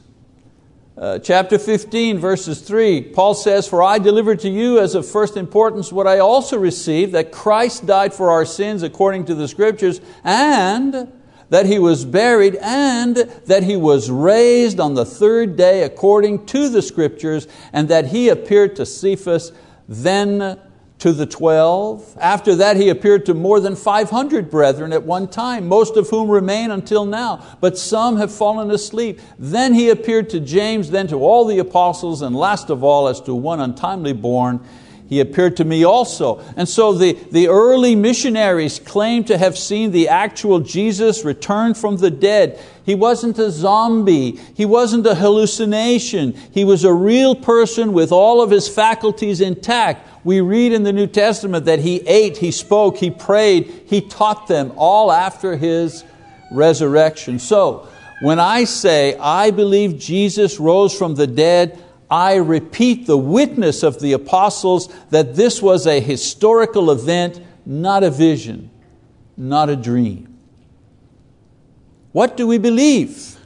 uh, 0.99 1.19
chapter 1.19 1.59
15, 1.59 2.19
verses 2.19 2.63
3, 2.63 3.03
Paul 3.13 3.35
says, 3.35 3.69
For 3.69 3.83
I 3.83 3.99
delivered 3.99 4.41
to 4.41 4.49
you 4.49 4.79
as 4.79 4.95
of 4.95 5.07
first 5.07 5.37
importance 5.37 5.93
what 5.93 6.07
I 6.07 6.21
also 6.21 6.57
received, 6.57 7.13
that 7.13 7.33
Christ 7.33 7.85
died 7.85 8.15
for 8.15 8.31
our 8.31 8.47
sins 8.47 8.83
according 8.83 9.27
to 9.27 9.35
the 9.35 9.47
Scriptures, 9.47 10.01
and 10.25 11.13
that 11.51 11.67
He 11.67 11.79
was 11.79 12.07
buried, 12.07 12.57
and 12.57 13.17
that 13.17 13.63
He 13.63 13.77
was 13.77 14.11
raised 14.11 14.81
on 14.81 14.95
the 14.95 15.05
third 15.05 15.57
day 15.57 15.83
according 15.83 16.47
to 16.47 16.71
the 16.71 16.81
Scriptures, 16.81 17.47
and 17.75 17.89
that 17.89 18.07
He 18.07 18.31
appeared 18.31 18.75
to 18.77 18.87
Cephas, 18.87 19.53
then 19.87 20.59
to 20.99 21.13
the 21.13 21.27
twelve. 21.27 22.17
After 22.19 22.55
that, 22.55 22.77
he 22.77 22.89
appeared 22.89 23.27
to 23.27 23.35
more 23.35 23.61
than 23.61 23.77
500 23.77 24.51
brethren 24.51 24.93
at 24.93 25.03
one 25.03 25.29
time, 25.29 25.69
most 25.69 25.97
of 25.97 26.09
whom 26.09 26.31
remain 26.31 26.71
until 26.71 27.05
now, 27.05 27.45
but 27.61 27.77
some 27.77 28.17
have 28.17 28.33
fallen 28.33 28.71
asleep. 28.71 29.21
Then 29.39 29.75
he 29.75 29.91
appeared 29.91 30.31
to 30.31 30.41
James, 30.41 30.91
then 30.91 31.07
to 31.09 31.17
all 31.17 31.45
the 31.45 31.59
apostles, 31.59 32.23
and 32.23 32.35
last 32.35 32.71
of 32.71 32.83
all, 32.83 33.09
as 33.09 33.21
to 33.23 33.35
one 33.35 33.61
untimely 33.61 34.15
born, 34.15 34.61
He 35.09 35.21
appeared 35.21 35.57
to 35.59 35.65
me 35.65 35.85
also. 35.85 36.41
And 36.57 36.69
so 36.69 36.93
the, 36.93 37.13
the 37.31 37.49
early 37.49 37.95
missionaries 37.95 38.79
claimed 38.79 39.29
to 39.29 39.39
have 39.39 39.57
seen 39.57 39.93
the 39.93 40.09
actual 40.09 40.61
Jesus 40.61 41.25
return 41.25 41.75
from 41.75 41.97
the 41.97 42.11
dead. 42.11 42.61
He 42.85 42.95
wasn't 42.95 43.39
a 43.39 43.51
zombie. 43.51 44.33
He 44.55 44.65
wasn't 44.65 45.07
a 45.07 45.15
hallucination. 45.15 46.33
He 46.51 46.65
was 46.65 46.85
a 46.85 46.93
real 46.93 47.35
person 47.35 47.93
with 47.93 48.13
all 48.13 48.43
of 48.43 48.51
his 48.51 48.69
faculties 48.69 49.41
intact. 49.41 50.09
We 50.27 50.41
read 50.41 50.73
in 50.73 50.83
the 50.83 50.93
New 50.93 51.07
Testament 51.07 51.67
that 51.67 51.79
He 51.79 52.01
ate, 52.09 52.39
He 52.39 52.51
spoke, 52.51 52.97
He 52.97 53.13
prayed, 53.13 53.85
He 53.87 54.01
taught 54.01 54.49
them, 54.49 54.73
all 54.75 55.13
after 55.13 55.57
His 55.57 56.03
resurrection. 56.51 57.39
So, 57.39 57.89
when 58.23 58.41
I 58.41 58.65
say, 58.65 59.17
I 59.19 59.53
believe 59.53 59.99
Jesus 59.99 60.59
rose 60.59 60.97
from 60.97 61.15
the 61.15 61.29
dead, 61.29 61.81
I 62.11 62.37
repeat 62.37 63.07
the 63.07 63.17
witness 63.17 63.83
of 63.83 64.01
the 64.01 64.13
apostles 64.13 64.93
that 65.11 65.35
this 65.35 65.61
was 65.61 65.87
a 65.87 66.01
historical 66.01 66.91
event, 66.91 67.41
not 67.65 68.05
a 68.05 68.11
vision, 68.11 68.71
not 69.37 69.69
a 69.69 69.77
dream. 69.77 70.37
What 72.13 72.37
do 72.37 72.47
we 72.47 72.59
believe? 72.59 73.37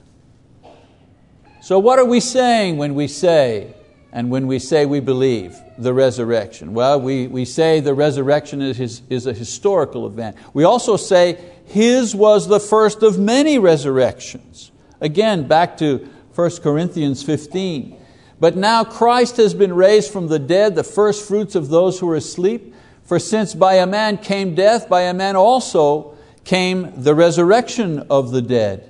So, 1.61 1.79
what 1.79 1.99
are 1.99 2.05
we 2.05 2.21
saying 2.21 2.77
when 2.77 2.95
we 2.95 3.09
say, 3.09 3.75
and 4.13 4.31
when 4.31 4.47
we 4.47 4.59
say 4.59 4.87
we 4.87 5.01
believe 5.01 5.57
the 5.79 5.95
resurrection? 5.95 6.75
Well, 6.75 7.01
we, 7.01 7.27
we 7.27 7.45
say 7.45 7.81
the 7.81 7.95
resurrection 7.95 8.61
is, 8.61 9.03
is 9.09 9.27
a 9.27 9.33
historical 9.33 10.07
event. 10.07 10.37
We 10.53 10.65
also 10.65 10.97
say 10.97 11.39
His 11.67 12.15
was 12.15 12.49
the 12.49 12.61
first 12.61 13.03
of 13.03 13.19
many 13.19 13.59
resurrections. 13.59 14.71
Again, 15.01 15.49
back 15.49 15.79
to 15.79 16.09
1 16.35 16.51
Corinthians 16.63 17.23
15. 17.23 18.00
But 18.41 18.57
now 18.57 18.85
Christ 18.85 19.37
has 19.37 19.55
been 19.55 19.75
raised 19.75 20.11
from 20.11 20.29
the 20.29 20.39
dead, 20.39 20.75
the 20.75 20.83
first 20.83 21.29
fruits 21.29 21.55
of 21.55 21.69
those 21.69 22.01
who 22.01 22.11
are 22.11 22.17
asleep. 22.17 22.75
For 23.05 23.19
since 23.19 23.55
by 23.55 23.75
a 23.75 23.87
man 23.87 24.19
came 24.19 24.55
death, 24.55 24.89
by 24.89 25.03
a 25.03 25.15
man 25.15 25.37
also 25.37 26.17
came 26.45 26.93
the 26.97 27.15
resurrection 27.15 28.07
of 28.11 28.31
the 28.31 28.43
dead. 28.43 28.89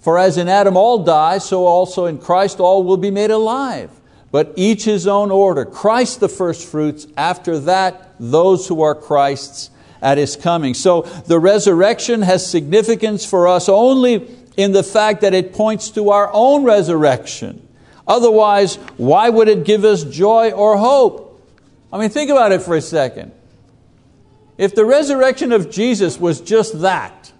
For 0.00 0.18
as 0.18 0.38
in 0.38 0.48
Adam 0.48 0.76
all 0.76 1.04
die, 1.04 1.38
so 1.38 1.66
also 1.66 2.06
in 2.06 2.18
Christ 2.18 2.58
all 2.58 2.82
will 2.82 2.96
be 2.96 3.10
made 3.10 3.30
alive. 3.30 3.90
But 4.32 4.54
each 4.56 4.84
his 4.84 5.06
own 5.06 5.30
order. 5.30 5.64
Christ 5.64 6.20
the 6.20 6.28
first 6.28 6.66
fruits, 6.66 7.06
after 7.16 7.58
that, 7.60 8.14
those 8.18 8.66
who 8.68 8.80
are 8.80 8.94
Christ's 8.94 9.70
at 10.02 10.18
His 10.18 10.36
coming. 10.36 10.74
So 10.74 11.02
the 11.02 11.38
resurrection 11.38 12.22
has 12.22 12.48
significance 12.48 13.24
for 13.24 13.48
us 13.48 13.68
only 13.68 14.34
in 14.56 14.72
the 14.72 14.82
fact 14.82 15.20
that 15.20 15.34
it 15.34 15.52
points 15.52 15.90
to 15.90 16.10
our 16.10 16.30
own 16.32 16.64
resurrection. 16.64 17.66
Otherwise, 18.10 18.74
why 18.96 19.30
would 19.30 19.46
it 19.46 19.64
give 19.64 19.84
us 19.84 20.02
joy 20.02 20.50
or 20.50 20.76
hope? 20.76 21.40
I 21.92 21.98
mean, 21.98 22.10
think 22.10 22.28
about 22.28 22.50
it 22.50 22.60
for 22.60 22.74
a 22.74 22.80
second. 22.80 23.30
If 24.58 24.74
the 24.74 24.84
resurrection 24.84 25.52
of 25.52 25.70
Jesus 25.70 26.18
was 26.18 26.40
just 26.40 26.80
that, 26.80 27.32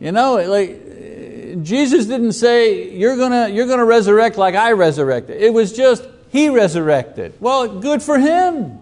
you 0.00 0.10
know, 0.10 0.34
like 0.48 1.62
Jesus 1.62 2.06
didn't 2.06 2.32
say, 2.32 2.90
you're 2.90 3.16
gonna, 3.16 3.48
you're 3.50 3.68
gonna 3.68 3.84
resurrect 3.84 4.36
like 4.36 4.56
I 4.56 4.72
resurrected. 4.72 5.40
It 5.40 5.54
was 5.54 5.72
just, 5.72 6.04
He 6.30 6.48
resurrected. 6.48 7.34
Well, 7.38 7.78
good 7.78 8.02
for 8.02 8.18
Him. 8.18 8.80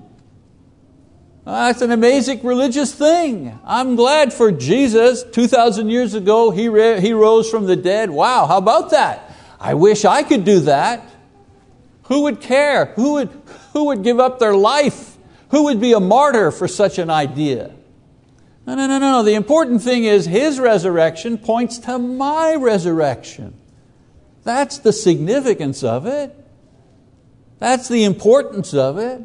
That's 1.45 1.83
an 1.83 1.93
amazing 1.93 2.43
religious 2.43 2.95
thing. 2.95 3.59
I'm 3.67 3.97
glad 3.97 4.33
for 4.33 4.51
Jesus. 4.51 5.25
2,000 5.25 5.91
years 5.91 6.15
ago, 6.15 6.51
he, 6.51 6.63
he 7.01 7.13
rose 7.13 7.51
from 7.51 7.67
the 7.67 7.77
dead. 7.77 8.09
Wow, 8.09 8.47
how 8.47 8.57
about 8.57 8.91
that? 8.91 9.28
I 9.61 9.75
wish 9.75 10.05
I 10.05 10.23
could 10.23 10.45
do 10.45 10.61
that. 10.61 11.03
Who 12.05 12.23
would 12.23 12.41
care? 12.41 12.87
Who 12.97 13.15
would, 13.15 13.31
who 13.73 13.85
would 13.87 14.03
give 14.03 14.19
up 14.19 14.39
their 14.39 14.55
life? 14.55 15.17
Who 15.51 15.65
would 15.65 15.81
be 15.81 15.93
a 15.93 16.01
martyr 16.01 16.51
for 16.51 16.69
such 16.69 16.99
an 16.99 17.11
idea? 17.11 17.75
No, 18.67 18.75
no, 18.75 18.87
no, 18.87 18.99
no. 18.99 19.23
The 19.23 19.35
important 19.35 19.83
thing 19.83 20.05
is 20.05 20.27
His 20.27 20.61
resurrection 20.61 21.39
points 21.39 21.79
to 21.81 21.99
my 21.99 22.55
resurrection. 22.55 23.59
That's 24.45 24.79
the 24.79 24.93
significance 24.93 25.83
of 25.83 26.07
it. 26.07 26.35
That's 27.59 27.89
the 27.89 28.05
importance 28.05 28.73
of 28.75 28.99
it. 28.99 29.23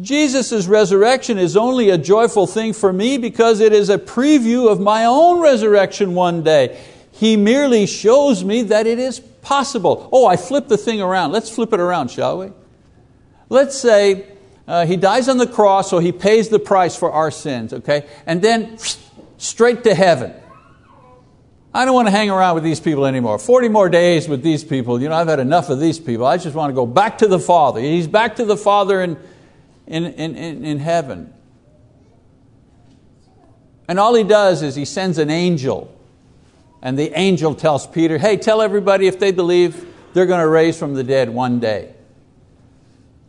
Jesus' 0.00 0.66
resurrection 0.66 1.38
is 1.38 1.56
only 1.56 1.90
a 1.90 1.98
joyful 1.98 2.46
thing 2.46 2.72
for 2.72 2.92
me 2.92 3.18
because 3.18 3.60
it 3.60 3.72
is 3.72 3.90
a 3.90 3.98
preview 3.98 4.70
of 4.70 4.80
my 4.80 5.04
own 5.04 5.40
resurrection 5.40 6.14
one 6.14 6.42
day. 6.42 6.80
He 7.12 7.36
merely 7.36 7.86
shows 7.86 8.44
me 8.44 8.62
that 8.62 8.86
it 8.86 8.98
is 8.98 9.20
possible. 9.20 10.08
Oh, 10.12 10.26
I 10.26 10.36
flip 10.36 10.68
the 10.68 10.76
thing 10.76 11.00
around. 11.00 11.32
Let's 11.32 11.50
flip 11.50 11.72
it 11.72 11.80
around, 11.80 12.10
shall 12.10 12.38
we? 12.38 12.50
Let's 13.48 13.78
say 13.78 14.26
uh, 14.66 14.86
He 14.86 14.96
dies 14.96 15.28
on 15.28 15.38
the 15.38 15.46
cross, 15.46 15.90
so 15.90 15.98
He 15.98 16.12
pays 16.12 16.48
the 16.48 16.58
price 16.58 16.96
for 16.96 17.10
our 17.10 17.30
sins, 17.30 17.72
okay? 17.72 18.06
And 18.26 18.40
then 18.40 18.78
straight 19.38 19.84
to 19.84 19.94
heaven. 19.94 20.34
I 21.72 21.84
don't 21.84 21.94
want 21.94 22.08
to 22.08 22.12
hang 22.12 22.30
around 22.30 22.56
with 22.56 22.64
these 22.64 22.80
people 22.80 23.06
anymore. 23.06 23.38
40 23.38 23.68
more 23.68 23.88
days 23.88 24.28
with 24.28 24.42
these 24.42 24.64
people. 24.64 25.00
You 25.00 25.08
know, 25.08 25.14
I've 25.14 25.28
had 25.28 25.38
enough 25.38 25.70
of 25.70 25.78
these 25.78 26.00
people. 26.00 26.26
I 26.26 26.36
just 26.36 26.56
want 26.56 26.70
to 26.70 26.74
go 26.74 26.84
back 26.84 27.18
to 27.18 27.28
the 27.28 27.38
Father. 27.38 27.80
He's 27.80 28.08
back 28.08 28.36
to 28.36 28.44
the 28.44 28.56
Father 28.56 29.00
in, 29.02 29.16
in, 29.86 30.04
in, 30.04 30.64
in 30.64 30.78
heaven. 30.78 31.32
And 33.86 34.00
all 34.00 34.14
he 34.14 34.24
does 34.24 34.62
is 34.62 34.74
he 34.74 34.84
sends 34.84 35.18
an 35.18 35.30
angel 35.30 35.96
and 36.82 36.98
the 36.98 37.12
angel 37.18 37.54
tells 37.54 37.86
Peter, 37.86 38.18
hey, 38.18 38.36
tell 38.36 38.62
everybody 38.62 39.06
if 39.06 39.18
they 39.18 39.32
believe 39.32 39.86
they're 40.12 40.26
going 40.26 40.40
to 40.40 40.48
raise 40.48 40.78
from 40.78 40.94
the 40.94 41.04
dead 41.04 41.28
one 41.28 41.60
day. 41.60 41.94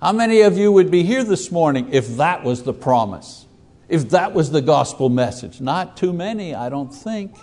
How 0.02 0.14
many 0.14 0.42
of 0.42 0.58
you 0.58 0.72
would 0.72 0.90
be 0.90 1.04
here 1.04 1.24
this 1.24 1.52
morning 1.52 1.94
if 1.94 2.18
that 2.18 2.44
was 2.44 2.64
the 2.64 2.74
promise? 2.74 3.46
If 3.88 4.10
that 4.12 4.34
was 4.34 4.52
the 4.52 4.62
gospel 4.62 5.10
message? 5.10 5.62
Not 5.62 5.98
too 5.98 6.14
many, 6.14 6.56
I 6.56 6.70
don't 6.70 6.94
think. 6.94 7.36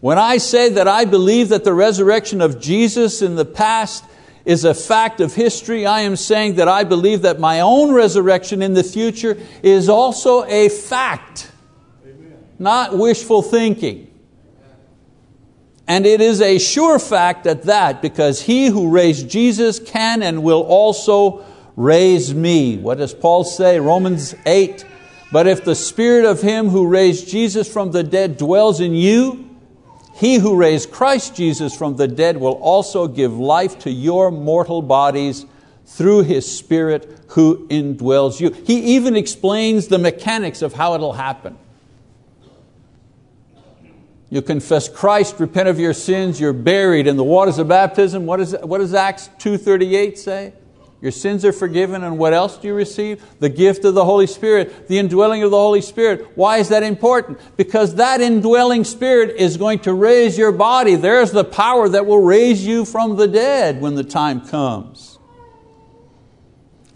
When 0.00 0.18
I 0.18 0.38
say 0.38 0.70
that 0.70 0.88
I 0.88 1.04
believe 1.04 1.50
that 1.50 1.62
the 1.62 1.74
resurrection 1.74 2.40
of 2.40 2.60
Jesus 2.60 3.20
in 3.20 3.36
the 3.36 3.44
past 3.44 4.04
is 4.46 4.64
a 4.64 4.72
fact 4.72 5.20
of 5.20 5.34
history, 5.34 5.84
I 5.84 6.00
am 6.00 6.16
saying 6.16 6.54
that 6.54 6.66
I 6.66 6.84
believe 6.84 7.22
that 7.22 7.38
my 7.38 7.60
own 7.60 7.92
resurrection 7.92 8.62
in 8.62 8.72
the 8.72 8.82
future 8.82 9.38
is 9.62 9.90
also 9.90 10.44
a 10.44 10.70
fact, 10.70 11.52
Amen. 12.04 12.38
not 12.58 12.96
wishful 12.96 13.42
thinking. 13.42 14.09
And 15.90 16.06
it 16.06 16.20
is 16.20 16.40
a 16.40 16.60
sure 16.60 17.00
fact 17.00 17.48
at 17.48 17.64
that, 17.64 18.00
because 18.00 18.42
he 18.42 18.66
who 18.66 18.92
raised 18.92 19.28
Jesus 19.28 19.80
can 19.80 20.22
and 20.22 20.44
will 20.44 20.62
also 20.62 21.44
raise 21.74 22.32
me. 22.32 22.78
What 22.78 22.98
does 22.98 23.12
Paul 23.12 23.42
say? 23.42 23.80
Romans 23.80 24.36
8. 24.46 24.84
But 25.32 25.48
if 25.48 25.64
the 25.64 25.74
spirit 25.74 26.26
of 26.26 26.42
him 26.42 26.68
who 26.68 26.86
raised 26.86 27.28
Jesus 27.28 27.70
from 27.70 27.90
the 27.90 28.04
dead 28.04 28.36
dwells 28.36 28.80
in 28.80 28.94
you, 28.94 29.50
he 30.14 30.36
who 30.36 30.54
raised 30.54 30.92
Christ 30.92 31.34
Jesus 31.34 31.76
from 31.76 31.96
the 31.96 32.06
dead 32.06 32.36
will 32.36 32.52
also 32.52 33.08
give 33.08 33.36
life 33.36 33.80
to 33.80 33.90
your 33.90 34.30
mortal 34.30 34.82
bodies 34.82 35.44
through 35.86 36.22
His 36.22 36.46
Spirit 36.56 37.18
who 37.30 37.66
indwells 37.66 38.38
you. 38.38 38.50
He 38.50 38.94
even 38.94 39.16
explains 39.16 39.88
the 39.88 39.98
mechanics 39.98 40.62
of 40.62 40.74
how 40.74 40.94
it'll 40.94 41.14
happen. 41.14 41.58
You 44.30 44.40
confess 44.42 44.88
Christ, 44.88 45.40
repent 45.40 45.68
of 45.68 45.80
your 45.80 45.92
sins, 45.92 46.40
you're 46.40 46.52
buried 46.52 47.08
in 47.08 47.16
the 47.16 47.24
waters 47.24 47.58
of 47.58 47.66
baptism. 47.66 48.26
What, 48.26 48.38
is, 48.38 48.56
what 48.62 48.78
does 48.78 48.94
Acts 48.94 49.28
2.38 49.38 50.16
say? 50.16 50.52
Your 51.00 51.10
sins 51.10 51.44
are 51.44 51.52
forgiven, 51.52 52.04
and 52.04 52.18
what 52.18 52.32
else 52.32 52.58
do 52.58 52.68
you 52.68 52.74
receive? 52.74 53.24
The 53.40 53.48
gift 53.48 53.84
of 53.84 53.94
the 53.94 54.04
Holy 54.04 54.26
Spirit, 54.26 54.86
the 54.86 54.98
indwelling 54.98 55.42
of 55.42 55.50
the 55.50 55.56
Holy 55.56 55.80
Spirit. 55.80 56.28
Why 56.36 56.58
is 56.58 56.68
that 56.68 56.82
important? 56.82 57.40
Because 57.56 57.94
that 57.96 58.20
indwelling 58.20 58.84
Spirit 58.84 59.36
is 59.36 59.56
going 59.56 59.80
to 59.80 59.94
raise 59.94 60.38
your 60.38 60.52
body. 60.52 60.94
There's 60.96 61.32
the 61.32 61.44
power 61.44 61.88
that 61.88 62.06
will 62.06 62.22
raise 62.22 62.64
you 62.64 62.84
from 62.84 63.16
the 63.16 63.26
dead 63.26 63.80
when 63.80 63.94
the 63.94 64.04
time 64.04 64.46
comes. 64.46 65.09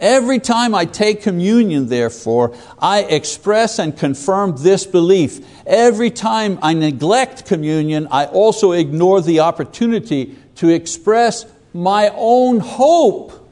Every 0.05 0.39
time 0.39 0.75
I 0.75 0.85
take 0.85 1.23
communion, 1.23 1.89
therefore, 1.89 2.55
I 2.79 3.05
express 3.05 3.79
and 3.79 3.97
confirm 3.97 4.55
this 4.59 4.85
belief. 4.85 5.41
Every 5.67 6.11
time 6.11 6.59
I 6.61 6.75
neglect 6.75 7.47
communion, 7.47 8.09
I 8.11 8.27
also 8.27 8.73
ignore 8.73 9.23
the 9.23 9.41
opportunity 9.41 10.37
to 10.57 10.69
express 10.69 11.47
my 11.73 12.13
own 12.15 12.61
hope. 12.61 13.49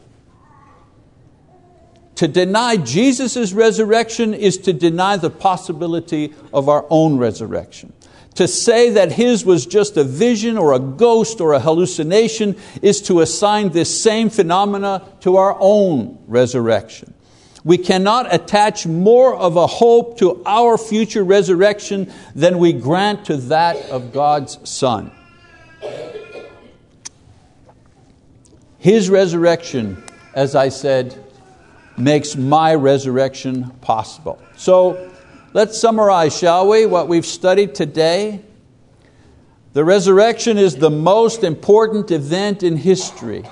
To 2.17 2.29
deny 2.29 2.77
Jesus' 2.77 3.55
resurrection 3.55 4.35
is 4.35 4.59
to 4.59 4.75
deny 4.75 5.17
the 5.17 5.31
possibility 5.31 6.35
of 6.53 6.69
our 6.69 6.85
own 6.91 7.17
resurrection. 7.17 7.95
To 8.37 8.49
say 8.49 8.91
that 8.91 9.13
his 9.13 9.45
was 9.45 9.67
just 9.67 9.97
a 9.97 10.05
vision 10.05 10.57
or 10.57 10.73
a 10.73 10.79
ghost 10.79 11.41
or 11.41 11.53
a 11.53 11.61
hallucination 11.61 12.57
is 12.81 13.03
to 13.03 13.21
assign 13.21 13.71
this 13.71 14.03
same 14.03 14.31
phenomena 14.31 15.07
to 15.21 15.37
our 15.37 15.57
own 15.61 16.19
resurrection. 16.27 17.13
We 17.65 17.79
cannot 17.79 18.35
attach 18.35 18.87
more 18.87 19.37
of 19.37 19.57
a 19.57 19.67
hope 19.67 20.19
to 20.19 20.43
our 20.45 20.77
future 20.79 21.23
resurrection 21.23 22.13
than 22.35 22.59
we 22.59 22.73
grant 22.73 23.27
to 23.27 23.37
that 23.37 23.77
of 23.91 24.13
God's 24.13 24.59
Son. 24.69 25.13
His 28.79 29.09
resurrection, 29.09 30.03
as 30.35 30.57
I 30.57 30.71
said, 30.71 31.15
makes 31.97 32.35
my 32.35 32.75
resurrection 32.75 33.71
possible. 33.81 34.43
So 34.57 35.12
let's 35.53 35.79
summarize, 35.79 36.37
shall 36.37 36.69
we, 36.69 36.87
what 36.87 37.09
we've 37.09 37.27
studied 37.27 37.75
today. 37.75 38.43
The 39.73 39.85
resurrection 39.85 40.59
is 40.59 40.77
the 40.77 40.91
most 40.91 41.45
important 41.45 42.11
event 42.11 42.63
in 42.63 42.77
history, 42.77 43.45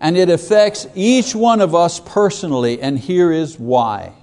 and 0.00 0.16
it 0.16 0.30
affects 0.30 0.86
each 0.94 1.34
one 1.34 1.60
of 1.60 1.74
us 1.74 2.00
personally, 2.00 2.80
and 2.80 2.98
here 2.98 3.30
is 3.30 3.58
why. 3.58 4.14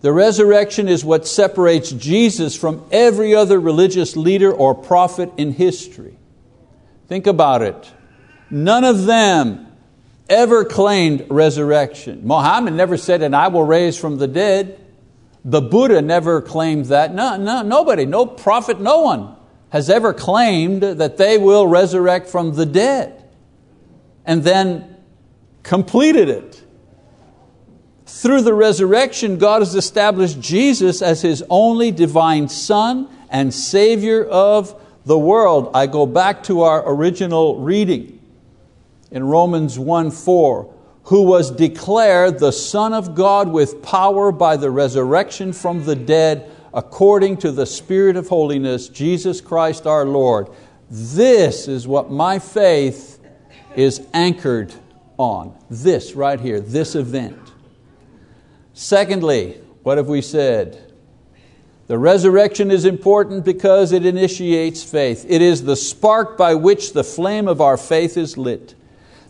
The 0.00 0.12
resurrection 0.12 0.88
is 0.88 1.04
what 1.04 1.28
separates 1.28 1.90
Jesus 1.92 2.56
from 2.56 2.84
every 2.90 3.34
other 3.34 3.60
religious 3.60 4.16
leader 4.16 4.50
or 4.50 4.74
prophet 4.74 5.30
in 5.36 5.52
history. 5.52 6.16
Think 7.06 7.26
about 7.26 7.62
it. 7.62 7.92
None 8.50 8.84
of 8.84 9.04
them 9.04 9.66
ever 10.28 10.64
claimed 10.64 11.26
resurrection. 11.28 12.26
Mohammed 12.26 12.74
never 12.74 12.96
said, 12.96 13.22
and 13.22 13.36
I 13.36 13.48
will 13.48 13.64
raise 13.64 13.98
from 13.98 14.16
the 14.16 14.28
dead. 14.28 14.80
The 15.44 15.60
Buddha 15.60 16.02
never 16.02 16.42
claimed 16.42 16.86
that. 16.86 17.14
No, 17.14 17.36
no, 17.36 17.62
nobody, 17.62 18.04
no 18.06 18.26
prophet, 18.26 18.80
no 18.80 19.00
one 19.00 19.36
has 19.70 19.88
ever 19.88 20.12
claimed 20.12 20.82
that 20.82 21.16
they 21.16 21.38
will 21.38 21.66
resurrect 21.66 22.28
from 22.28 22.54
the 22.54 22.66
dead 22.66 23.24
and 24.26 24.42
then 24.42 24.96
completed 25.62 26.28
it. 26.28 26.62
Through 28.04 28.42
the 28.42 28.54
resurrection, 28.54 29.38
God 29.38 29.62
has 29.62 29.74
established 29.74 30.40
Jesus 30.40 31.00
as 31.00 31.22
His 31.22 31.44
only 31.48 31.92
divine 31.92 32.48
Son 32.48 33.08
and 33.30 33.54
Savior 33.54 34.24
of 34.24 34.74
the 35.04 35.18
world. 35.18 35.70
I 35.74 35.86
go 35.86 36.04
back 36.06 36.42
to 36.44 36.62
our 36.62 36.82
original 36.92 37.60
reading 37.60 38.20
in 39.10 39.24
Romans 39.24 39.78
1 39.78 40.10
4, 40.10 40.74
who 41.04 41.22
was 41.22 41.50
declared 41.50 42.38
the 42.38 42.52
Son 42.52 42.92
of 42.92 43.14
God 43.14 43.48
with 43.48 43.82
power 43.82 44.30
by 44.30 44.56
the 44.56 44.70
resurrection 44.70 45.52
from 45.52 45.84
the 45.84 45.96
dead 45.96 46.50
according 46.72 47.36
to 47.38 47.50
the 47.50 47.66
Spirit 47.66 48.16
of 48.16 48.28
holiness, 48.28 48.88
Jesus 48.88 49.40
Christ 49.40 49.86
our 49.86 50.04
Lord. 50.04 50.48
This 50.90 51.68
is 51.68 51.86
what 51.86 52.10
my 52.10 52.38
faith 52.38 53.20
is 53.76 54.06
anchored 54.12 54.72
on. 55.16 55.56
This 55.68 56.14
right 56.14 56.40
here, 56.40 56.60
this 56.60 56.94
event. 56.94 57.38
Secondly, 58.72 59.60
what 59.82 59.98
have 59.98 60.08
we 60.08 60.22
said? 60.22 60.92
The 61.86 61.98
resurrection 61.98 62.70
is 62.70 62.84
important 62.84 63.44
because 63.44 63.92
it 63.92 64.06
initiates 64.06 64.84
faith. 64.84 65.26
It 65.28 65.42
is 65.42 65.64
the 65.64 65.74
spark 65.74 66.38
by 66.38 66.54
which 66.54 66.92
the 66.92 67.02
flame 67.02 67.48
of 67.48 67.60
our 67.60 67.76
faith 67.76 68.16
is 68.16 68.38
lit. 68.38 68.74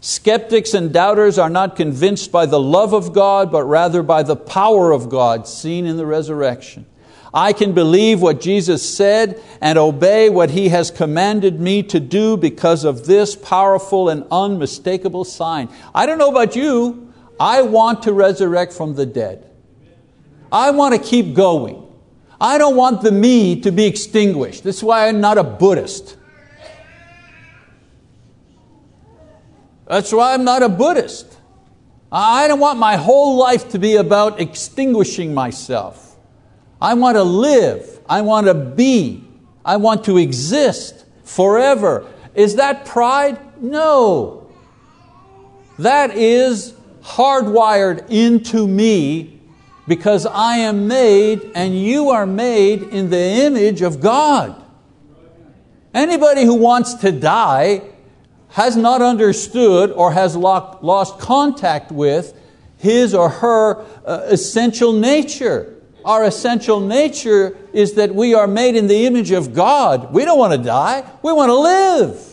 Skeptics 0.00 0.72
and 0.72 0.92
doubters 0.92 1.38
are 1.38 1.50
not 1.50 1.76
convinced 1.76 2.32
by 2.32 2.46
the 2.46 2.58
love 2.60 2.94
of 2.94 3.12
God, 3.12 3.52
but 3.52 3.64
rather 3.64 4.02
by 4.02 4.22
the 4.22 4.36
power 4.36 4.92
of 4.92 5.10
God 5.10 5.46
seen 5.46 5.84
in 5.84 5.98
the 5.98 6.06
resurrection. 6.06 6.86
I 7.32 7.52
can 7.52 7.72
believe 7.74 8.20
what 8.20 8.40
Jesus 8.40 8.88
said 8.88 9.40
and 9.60 9.78
obey 9.78 10.30
what 10.30 10.50
He 10.50 10.70
has 10.70 10.90
commanded 10.90 11.60
me 11.60 11.82
to 11.84 12.00
do 12.00 12.36
because 12.36 12.84
of 12.84 13.06
this 13.06 13.36
powerful 13.36 14.08
and 14.08 14.24
unmistakable 14.32 15.24
sign. 15.24 15.68
I 15.94 16.06
don't 16.06 16.18
know 16.18 16.30
about 16.30 16.56
you, 16.56 17.12
I 17.38 17.62
want 17.62 18.02
to 18.04 18.12
resurrect 18.12 18.72
from 18.72 18.94
the 18.94 19.06
dead. 19.06 19.48
I 20.50 20.72
want 20.72 20.94
to 20.94 21.00
keep 21.00 21.34
going. 21.34 21.86
I 22.40 22.58
don't 22.58 22.74
want 22.74 23.02
the 23.02 23.12
me 23.12 23.60
to 23.60 23.70
be 23.70 23.86
extinguished. 23.86 24.64
That's 24.64 24.82
why 24.82 25.08
I'm 25.08 25.20
not 25.20 25.38
a 25.38 25.44
Buddhist. 25.44 26.16
That's 29.90 30.12
why 30.12 30.35
I'm 30.35 30.44
not 30.44 30.62
a 30.62 30.68
Buddhist. 30.68 31.37
I 32.12 32.46
don't 32.46 32.61
want 32.61 32.79
my 32.79 32.94
whole 32.94 33.37
life 33.37 33.70
to 33.70 33.79
be 33.81 33.96
about 33.96 34.40
extinguishing 34.40 35.35
myself. 35.35 36.14
I 36.81 36.94
want 36.94 37.16
to 37.16 37.24
live. 37.24 37.98
I 38.09 38.20
want 38.20 38.46
to 38.46 38.55
be. 38.55 39.24
I 39.64 39.79
want 39.79 40.05
to 40.05 40.16
exist 40.16 41.05
forever. 41.24 42.07
Is 42.37 42.55
that 42.55 42.87
pride? 42.87 43.61
No. 43.61 44.48
That 45.81 46.16
is 46.16 46.72
hardwired 47.03 48.09
into 48.11 48.68
me 48.68 49.40
because 49.88 50.24
I 50.24 50.59
am 50.59 50.87
made 50.87 51.50
and 51.57 51.76
you 51.76 52.11
are 52.11 52.26
made 52.26 52.85
in 52.85 53.11
the 53.11 53.18
image 53.18 53.83
of 53.83 54.00
God. 54.00 54.55
Anybody 55.92 56.44
who 56.44 56.55
wants 56.55 56.94
to 56.94 57.11
die 57.11 57.89
has 58.50 58.76
not 58.76 59.02
understood 59.02 59.90
or 59.92 60.12
has 60.12 60.36
lost 60.36 61.18
contact 61.18 61.92
with 61.92 62.34
his 62.78 63.14
or 63.14 63.28
her 63.28 63.84
uh, 64.04 64.22
essential 64.26 64.92
nature. 64.92 65.76
Our 66.04 66.24
essential 66.24 66.80
nature 66.80 67.56
is 67.72 67.94
that 67.94 68.14
we 68.14 68.34
are 68.34 68.46
made 68.46 68.74
in 68.74 68.86
the 68.86 69.06
image 69.06 69.30
of 69.32 69.52
God. 69.52 70.12
We 70.12 70.24
don't 70.24 70.38
want 70.38 70.52
to 70.54 70.58
die, 70.58 71.08
we 71.22 71.32
want 71.32 71.50
to 71.50 71.58
live. 71.58 72.26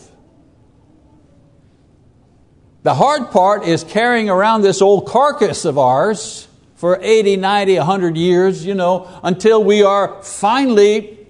The 2.83 2.95
hard 2.95 3.31
part 3.31 3.63
is 3.65 3.83
carrying 3.83 4.29
around 4.29 4.61
this 4.61 4.81
old 4.81 5.07
carcass 5.07 5.65
of 5.65 5.77
ours 5.77 6.47
for 6.75 6.97
80, 7.01 7.35
90, 7.35 7.77
100 7.77 8.15
years, 8.15 8.65
you 8.65 8.75
know, 8.75 9.09
until 9.23 9.61
we 9.61 9.83
are 9.83 10.23
finally 10.23 11.27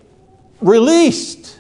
released. 0.62 1.57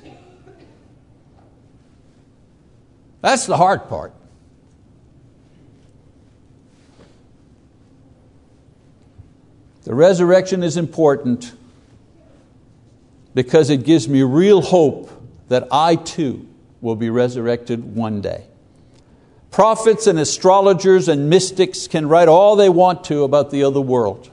That's 3.21 3.45
the 3.45 3.57
hard 3.57 3.89
part. 3.89 4.13
The 9.83 9.95
resurrection 9.95 10.63
is 10.63 10.75
important 10.75 11.53
because 13.33 13.69
it 13.69 13.85
gives 13.85 14.09
me 14.09 14.21
real 14.23 14.61
hope 14.61 15.09
that 15.47 15.67
I 15.71 15.95
too 15.95 16.45
will 16.81 16.95
be 16.95 17.09
resurrected 17.09 17.95
one 17.95 18.19
day. 18.19 18.43
Prophets 19.49 20.05
and 20.05 20.19
astrologers 20.19 21.07
and 21.07 21.29
mystics 21.29 21.87
can 21.87 22.09
write 22.09 22.27
all 22.27 22.55
they 22.55 22.69
want 22.69 23.05
to 23.05 23.23
about 23.23 23.49
the 23.49 23.63
other 23.63 23.79
world. 23.79 24.29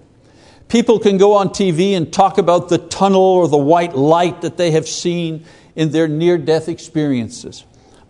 People 0.68 0.99
can 0.99 1.18
go 1.18 1.35
on 1.35 1.51
TV 1.51 1.97
and 1.97 2.12
talk 2.12 2.37
about 2.37 2.68
the 2.68 2.79
tunnel 2.79 3.20
or 3.20 3.47
the 3.47 3.57
white 3.57 3.94
light 3.94 4.42
that 4.42 4.57
they 4.57 4.73
have 4.73 4.88
seen 4.88 5.44
in 5.77 5.92
their 5.92 6.09
near 6.09 6.37
death 6.37 6.68
experiences. 6.68 7.64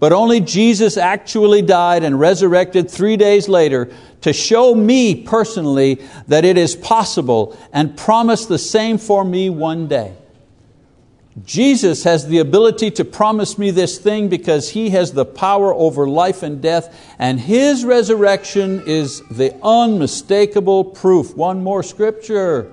But 0.05 0.13
only 0.13 0.41
Jesus 0.41 0.99
actually 0.99 1.63
died 1.63 2.05
and 2.05 2.21
resurrected 2.21 2.91
three 2.91 3.17
days 3.17 3.49
later 3.49 3.91
to 4.21 4.35
show 4.35 4.75
me 4.75 5.23
personally 5.23 5.99
that 6.29 6.45
it 6.45 6.59
is 6.59 6.77
possible 6.77 7.57
and 7.73 7.97
promise 7.97 8.45
the 8.45 8.59
same 8.59 8.99
for 8.99 9.25
me 9.25 9.49
one 9.49 9.89
day. 9.89 10.13
Jesus 11.47 12.05
has 12.05 12.29
the 12.29 12.41
ability 12.41 12.91
to 12.91 13.05
promise 13.07 13.57
me 13.57 13.71
this 13.71 13.97
thing 13.97 14.29
because 14.29 14.69
He 14.69 14.91
has 14.91 15.13
the 15.13 15.25
power 15.25 15.73
over 15.73 16.07
life 16.07 16.43
and 16.43 16.61
death, 16.61 16.95
and 17.19 17.41
His 17.41 17.83
resurrection 17.83 18.83
is 18.87 19.23
the 19.31 19.59
unmistakable 19.63 20.85
proof. 20.85 21.35
One 21.35 21.63
more 21.63 21.83
scripture. 21.83 22.71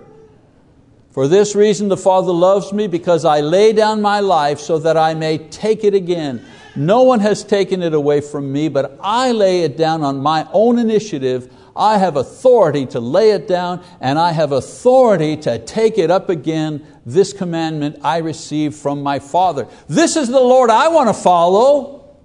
For 1.12 1.28
this 1.28 1.56
reason 1.56 1.90
the 1.90 1.98
Father 1.98 2.32
loves 2.32 2.72
me 2.72 2.88
because 2.88 3.26
I 3.26 3.42
lay 3.42 3.74
down 3.74 4.02
my 4.02 4.22
life 4.22 4.60
so 4.60 4.80
that 4.80 4.96
I 4.96 5.14
may 5.14 5.38
take 5.38 5.84
it 5.84 5.94
again. 5.94 6.46
No 6.74 7.04
one 7.04 7.20
has 7.20 7.44
taken 7.44 7.84
it 7.84 7.94
away 7.94 8.22
from 8.22 8.52
me, 8.52 8.70
but 8.70 8.98
I 9.02 9.34
lay 9.34 9.64
it 9.64 9.76
down 9.76 10.04
on 10.04 10.20
my 10.20 10.48
own 10.54 10.80
initiative. 10.80 11.54
I 11.76 11.98
have 11.98 12.16
authority 12.16 12.86
to 12.88 13.02
lay 13.02 13.32
it 13.32 13.46
down, 13.48 13.84
and 14.00 14.18
I 14.18 14.32
have 14.32 14.54
authority 14.54 15.36
to 15.38 15.60
take 15.60 15.98
it 15.98 16.10
up 16.10 16.30
again. 16.30 16.86
This 17.06 17.34
commandment 17.34 18.00
I 18.04 18.18
received 18.20 18.76
from 18.76 19.04
my 19.04 19.20
Father. 19.20 19.68
This 19.90 20.16
is 20.16 20.30
the 20.30 20.40
Lord 20.40 20.70
I 20.70 20.88
want 20.88 21.10
to 21.10 21.14
follow. 21.14 22.18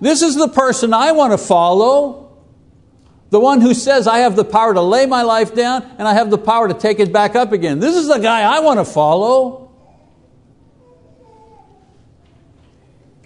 This 0.00 0.22
is 0.22 0.34
the 0.34 0.48
person 0.48 0.92
I 0.92 1.12
want 1.12 1.32
to 1.32 1.38
follow. 1.38 2.23
The 3.34 3.40
one 3.40 3.60
who 3.60 3.74
says, 3.74 4.06
I 4.06 4.18
have 4.18 4.36
the 4.36 4.44
power 4.44 4.72
to 4.72 4.80
lay 4.80 5.06
my 5.06 5.22
life 5.22 5.56
down 5.56 5.82
and 5.98 6.06
I 6.06 6.14
have 6.14 6.30
the 6.30 6.38
power 6.38 6.68
to 6.68 6.74
take 6.74 7.00
it 7.00 7.12
back 7.12 7.34
up 7.34 7.50
again. 7.50 7.80
This 7.80 7.96
is 7.96 8.06
the 8.06 8.18
guy 8.18 8.42
I 8.42 8.60
want 8.60 8.78
to 8.78 8.84
follow. 8.84 9.72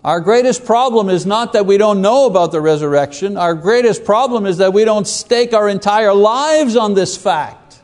Our 0.03 0.21
greatest 0.21 0.65
problem 0.65 1.11
is 1.11 1.27
not 1.27 1.53
that 1.53 1.67
we 1.67 1.77
don't 1.77 2.01
know 2.01 2.25
about 2.25 2.53
the 2.53 2.61
resurrection. 2.63 3.37
Our 3.37 3.55
greatest 3.55 4.07
problem 4.07 4.47
is 4.47 4.57
that 4.57 4.73
we 4.73 4.87
don't 4.87 5.07
stake 5.07 5.53
our 5.53 5.69
entire 5.69 6.15
lives 6.15 6.75
on 6.75 6.95
this 6.95 7.15
fact. 7.15 7.79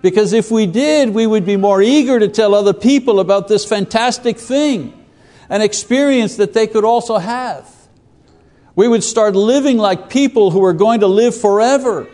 Because 0.00 0.32
if 0.32 0.52
we 0.52 0.66
did, 0.66 1.10
we 1.10 1.26
would 1.26 1.44
be 1.44 1.56
more 1.56 1.82
eager 1.82 2.20
to 2.20 2.28
tell 2.28 2.54
other 2.54 2.72
people 2.72 3.18
about 3.18 3.48
this 3.48 3.64
fantastic 3.64 4.38
thing, 4.38 5.04
an 5.48 5.60
experience 5.60 6.36
that 6.36 6.52
they 6.52 6.68
could 6.68 6.84
also 6.84 7.18
have. 7.18 7.73
We 8.76 8.88
would 8.88 9.04
start 9.04 9.36
living 9.36 9.78
like 9.78 10.08
people 10.08 10.50
who 10.50 10.64
are 10.64 10.72
going 10.72 11.00
to 11.00 11.06
live 11.06 11.36
forever. 11.36 12.08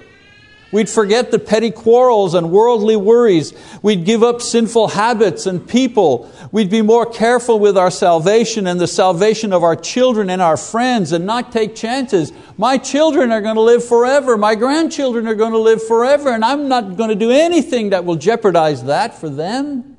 We'd 0.72 0.88
forget 0.88 1.32
the 1.32 1.38
petty 1.40 1.72
quarrels 1.72 2.34
and 2.34 2.52
worldly 2.52 2.94
worries. 2.94 3.52
We'd 3.82 4.04
give 4.04 4.22
up 4.22 4.40
sinful 4.40 4.88
habits 4.88 5.46
and 5.46 5.66
people. 5.66 6.30
We'd 6.52 6.70
be 6.70 6.82
more 6.82 7.06
careful 7.06 7.58
with 7.58 7.76
our 7.76 7.90
salvation 7.90 8.68
and 8.68 8.80
the 8.80 8.86
salvation 8.86 9.52
of 9.52 9.64
our 9.64 9.74
children 9.74 10.30
and 10.30 10.40
our 10.40 10.56
friends 10.56 11.10
and 11.10 11.26
not 11.26 11.50
take 11.50 11.74
chances. 11.74 12.32
My 12.56 12.78
children 12.78 13.32
are 13.32 13.40
going 13.40 13.56
to 13.56 13.60
live 13.60 13.84
forever. 13.84 14.36
My 14.36 14.54
grandchildren 14.54 15.26
are 15.26 15.34
going 15.34 15.52
to 15.52 15.58
live 15.58 15.84
forever, 15.84 16.30
and 16.30 16.44
I'm 16.44 16.68
not 16.68 16.96
going 16.96 17.10
to 17.10 17.16
do 17.16 17.32
anything 17.32 17.90
that 17.90 18.04
will 18.04 18.16
jeopardize 18.16 18.84
that 18.84 19.18
for 19.18 19.28
them. 19.28 19.89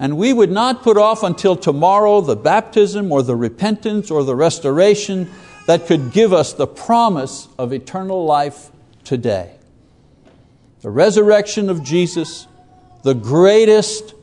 And 0.00 0.16
we 0.16 0.32
would 0.32 0.50
not 0.50 0.82
put 0.82 0.96
off 0.96 1.22
until 1.22 1.54
tomorrow 1.54 2.22
the 2.22 2.34
baptism 2.34 3.12
or 3.12 3.22
the 3.22 3.36
repentance 3.36 4.10
or 4.10 4.24
the 4.24 4.34
restoration 4.34 5.30
that 5.66 5.86
could 5.86 6.10
give 6.10 6.32
us 6.32 6.54
the 6.54 6.66
promise 6.66 7.48
of 7.58 7.70
eternal 7.74 8.24
life 8.24 8.70
today. 9.04 9.54
The 10.80 10.88
resurrection 10.88 11.68
of 11.68 11.84
Jesus, 11.84 12.46
the 13.02 13.12
greatest, 13.14 14.14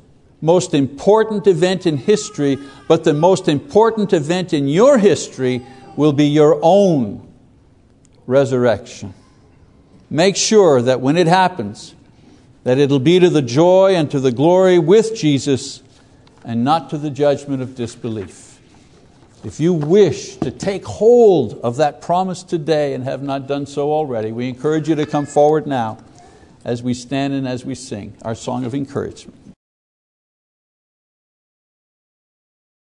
most 0.41 0.73
important 0.73 1.45
event 1.45 1.85
in 1.85 1.97
history, 1.97 2.57
but 2.87 3.03
the 3.03 3.13
most 3.13 3.47
important 3.47 4.13
event 4.13 4.53
in 4.53 4.67
your 4.67 4.97
history 4.97 5.63
will 5.95 6.13
be 6.13 6.25
your 6.25 6.59
own 6.63 7.31
resurrection. 8.25 9.13
Make 10.09 10.35
sure 10.35 10.81
that 10.81 11.01
when 11.01 11.17
it 11.17 11.27
happens, 11.27 11.93
that 12.67 12.79
it'll 12.79 12.99
be 12.99 13.17
to 13.17 13.29
the 13.29 13.41
joy 13.41 13.95
and 13.95 14.11
to 14.11 14.19
the 14.19 14.29
glory 14.29 14.77
with 14.77 15.15
Jesus 15.15 15.81
and 16.43 16.65
not 16.65 16.89
to 16.89 16.97
the 16.97 17.09
judgment 17.09 17.61
of 17.61 17.75
disbelief. 17.75 18.59
If 19.45 19.61
you 19.61 19.71
wish 19.71 20.35
to 20.35 20.51
take 20.51 20.83
hold 20.83 21.61
of 21.61 21.77
that 21.77 22.01
promise 22.01 22.43
today 22.43 22.93
and 22.93 23.05
have 23.05 23.23
not 23.23 23.47
done 23.47 23.67
so 23.67 23.93
already, 23.93 24.33
we 24.33 24.49
encourage 24.49 24.89
you 24.89 24.95
to 24.95 25.05
come 25.05 25.25
forward 25.25 25.65
now 25.65 25.99
as 26.65 26.83
we 26.83 26.93
stand 26.93 27.33
and 27.33 27.47
as 27.47 27.63
we 27.63 27.73
sing 27.73 28.17
our 28.23 28.35
song 28.35 28.65
of 28.65 28.75
encouragement. 28.75 29.36